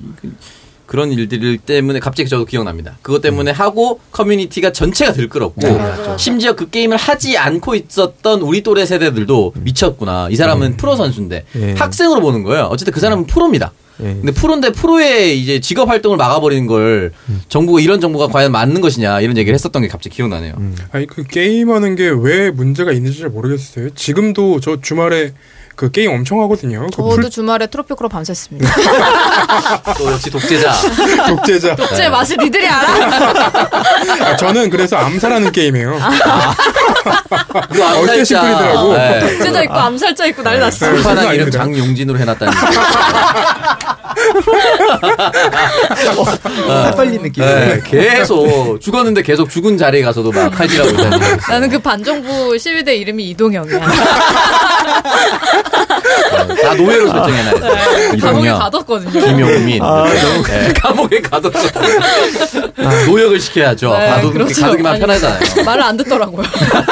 [0.92, 2.98] 그- 그런 일들 때문에 갑자기 저도 기억납니다.
[3.00, 3.54] 그것 때문에 음.
[3.54, 5.78] 하고 커뮤니티가 전체가 들끓었고 네.
[6.18, 10.28] 심지어 그 게임을 하지 않고 있었던 우리 또래 세대들도 미쳤구나.
[10.30, 11.74] 이 사람은 프로 선수인데 네.
[11.78, 12.64] 학생으로 보는 거예요.
[12.70, 13.72] 어쨌든 그 사람은 프로입니다.
[13.98, 14.14] 네.
[14.14, 17.12] 근데 프로인데 프로의 이제 직업 활동을 막아버리는 걸
[17.48, 20.54] 정부가 이런 정부가 과연 맞는 것이냐 이런 얘기를 했었던 게 갑자기 기억나네요.
[20.92, 23.90] 아니 그 게임하는 게 왜 문제가 있는지 잘 모르겠어요.
[23.94, 25.32] 지금도 저 주말에
[25.82, 26.82] 그 게임 엄청 하거든요.
[26.86, 28.68] 그 저도 풀- 주말에 트로피코로 밤샜습니다.
[29.98, 30.72] 또 역시 독재자.
[31.26, 31.74] 독재자.
[31.74, 33.66] 독재 맛을 니들이 알아?
[34.30, 35.98] 아, 저는 그래서 암살하는 게임이에요.
[37.68, 38.00] 그거 암살자.
[38.12, 38.92] 어때 시끌이더라고.
[38.96, 39.20] 네.
[39.20, 40.86] 독재자 있고 암살자 있고 난리 났어.
[40.86, 41.50] 네, 불판한 그건 이름.
[41.50, 42.52] 장용진으로 해놨다는.
[46.86, 47.44] 헷갈린 느낌.
[47.44, 51.20] 네, 계속 죽었는데 계속 죽은 자리에 가서도 막 칼질하고 있다는.
[51.48, 53.80] 나는 그 반정부 시위대 이름이 이동영이야.
[56.62, 57.54] 다 노예로 설정해놔야
[58.12, 58.16] 돼.
[58.18, 59.10] 감옥에 가뒀거든요.
[59.20, 59.82] 김용민.
[59.82, 60.42] 아, 너무
[60.80, 61.52] 감옥에 가뒀어.
[63.06, 63.96] 노역을 시켜야죠.
[63.96, 64.60] 네, 가두, 그렇죠.
[64.62, 65.64] 가두기만 아니, 편하잖아요.
[65.64, 66.42] 말을 안 듣더라고요.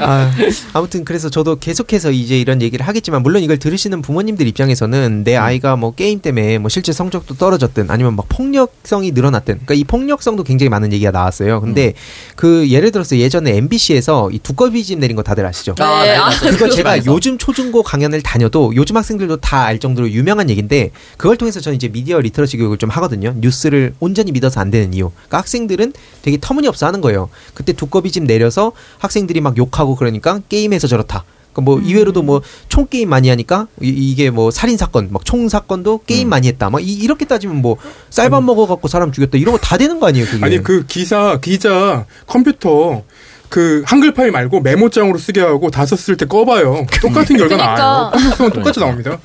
[0.00, 0.30] 아,
[0.72, 5.76] 아무튼 그래서 저도 계속해서 이제 이런 얘기를 하겠지만 물론 이걸 들으시는 부모님들 입장에서는 내 아이가
[5.76, 10.68] 뭐 게임 때문에 뭐 실제 성적도 떨어졌든 아니면 막 폭력성이 늘어났든 그러니까 이 폭력성도 굉장히
[10.70, 11.60] 많은 얘기가 나왔어요.
[11.60, 11.94] 근데
[12.36, 15.74] 그 예를 들어서 예전에 MBC에서 이 두꺼비 집 내린 거 다들 아시죠?
[15.78, 20.50] 아, 네, 아, 그거 제가 요즘 초중고 강연을 다녀도 요즘 학생들도 다 알 정도로 유명한
[20.50, 23.32] 얘기인데 그걸 통해서 저는 이제 media literacy 교육을 좀 하거든요.
[23.38, 25.10] 뉴스를 온전히 믿어서 안 되는 이유.
[25.14, 27.30] 그러니까 학생들은 되게 터무니없어 하는 거예요.
[27.54, 28.72] 그때 두꺼비 집 내려서
[29.04, 31.24] 학생들이 막 욕하고 그러니까 게임에서 저렇다.
[31.52, 36.00] 그러니까 뭐 이외로도 뭐 총 게임 많이 하니까 이게, 뭐 살인 사건, 막 총 사건도
[36.06, 36.68] 게임 많이 했다.
[36.70, 37.76] 막 이렇게 따지면 뭐
[38.10, 40.26] 쌀밥 먹어 갖고 사람 죽였다 이런 거 다 되는 거 아니에요?
[40.26, 40.44] 그게.
[40.44, 43.02] 아니 그 기사 기자 컴퓨터
[43.48, 46.86] 그 한글 파일 말고 메모장으로 쓰게 하고 다 썼을 때 꺼봐요.
[47.00, 47.76] 똑같은 결과 그러니까.
[47.76, 48.10] 나와요.
[48.10, 49.18] 폭력성은 똑같이 나옵니다.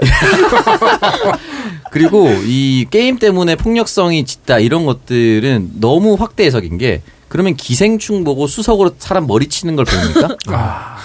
[1.90, 8.48] 그리고 이 게임 때문에 폭력성이 짙다 이런 것들은 너무 확대 해석인 게 그러면 기생충 보고
[8.48, 10.36] 수석으로 사람 머리 치는 걸 보입니까?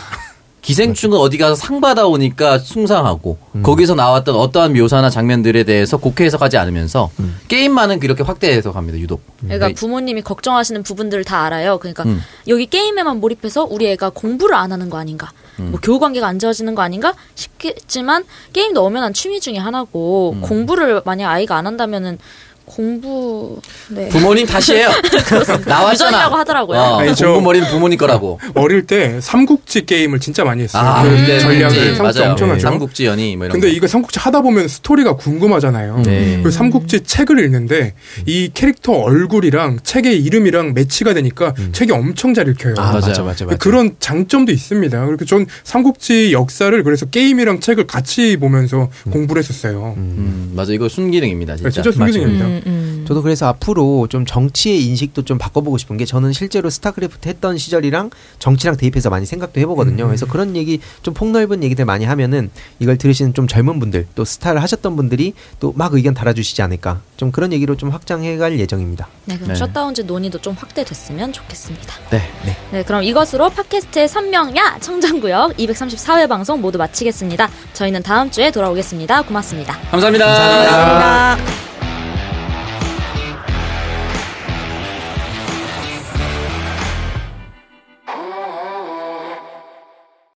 [0.66, 7.12] 기생충은 어디 가서 상 받아오니까 숭상하고 거기서 나왔던 어떠한 묘사나 장면들에 대해서 곡해 해석하지 않으면서
[7.48, 9.22] 게임만은 그렇게 확대 해석합니다 유독.
[9.42, 11.78] 그러니까 부모님이 걱정하시는 부분들을 다 알아요.
[11.78, 12.20] 그러니까 음.
[12.48, 15.70] 여기 게임에만 몰입해서 우리 애가 공부를 안 하는 거 아닌가, 음.
[15.70, 20.42] 뭐 교우 관계가 안 좋아지는 거 아닌가 싶겠지만 게임도 엄연한 취미 중에 하나고 음.
[20.42, 22.18] 공부를 만약 아이가 안 한다면은
[22.66, 23.60] 공부
[23.90, 24.10] 네.
[24.10, 24.90] 부모님 탓이에요.
[25.66, 25.92] 나왔잖아.
[25.94, 26.80] 유전이라고 하더라고요.
[26.80, 28.40] 어, 아니, 저- 공부 머리는 부모님 거라고.
[28.56, 30.82] 어릴 때 삼국지 게임을 진짜 많이 했어요.
[30.84, 32.32] 아, 그 그때 전략을 삼국지, 삼국지 맞아요.
[32.32, 32.60] 엄청 하죠.
[32.62, 33.74] 삼국지 연이 뭐 이런 근데 거.
[33.74, 36.02] 이거 삼국지 하다 보면 스토리가 궁금하잖아요.
[36.06, 36.42] 네.
[36.44, 37.94] 그 삼국지 책을 읽는데
[38.26, 42.76] 이 캐릭터 얼굴이랑 책의 이름이랑 매치가 되니까 책이 엄청 잘 읽혀요.
[42.78, 43.26] 아, 맞아, 맞아요.
[43.26, 43.58] 맞아, 맞아.
[43.58, 45.06] 그런 장점도 있습니다.
[45.06, 49.94] 그리고 전 삼국지 역사를 그래서 게임이랑 책을 같이 보면서 공부를 했었어요.
[49.98, 51.70] 음, 맞아 이거 순기능입니다 진짜.
[51.70, 52.55] 네, 진짜 순기능입니다.
[52.66, 53.06] 음, 음.
[53.08, 58.10] 저도 그래서 앞으로 좀 정치의 인식도 좀 바꿔보고 싶은 게 저는 실제로 스타크래프트 했던 시절이랑
[58.40, 60.08] 정치랑 대입해서 많이 생각도 해보거든요.
[60.08, 62.50] 그래서 그런 얘기 좀 폭넓은 얘기들 많이 하면은
[62.80, 67.32] 이걸 들으시는 좀 젊은 분들 또 스타를 하셨던 분들이 또 막 의견 달아주시지 않을까 좀
[67.32, 69.08] 그런 얘기로 좀 확장해갈 예정입니다.
[69.26, 69.56] 네, 그럼 네.
[69.56, 71.94] 셧다운제 논의도 좀 확대됐으면 좋겠습니다.
[72.12, 72.22] 네.
[72.46, 72.58] 네.
[72.72, 77.50] 네, 그럼 이것으로 팟캐스트의 선명야 청정구역 234회 방송 모두 마치겠습니다.
[77.74, 79.24] 저희는 다음 주에 돌아오겠습니다.
[79.24, 79.78] 고맙습니다.
[79.92, 80.26] 감사합니다.
[80.26, 81.75] 감사합니다.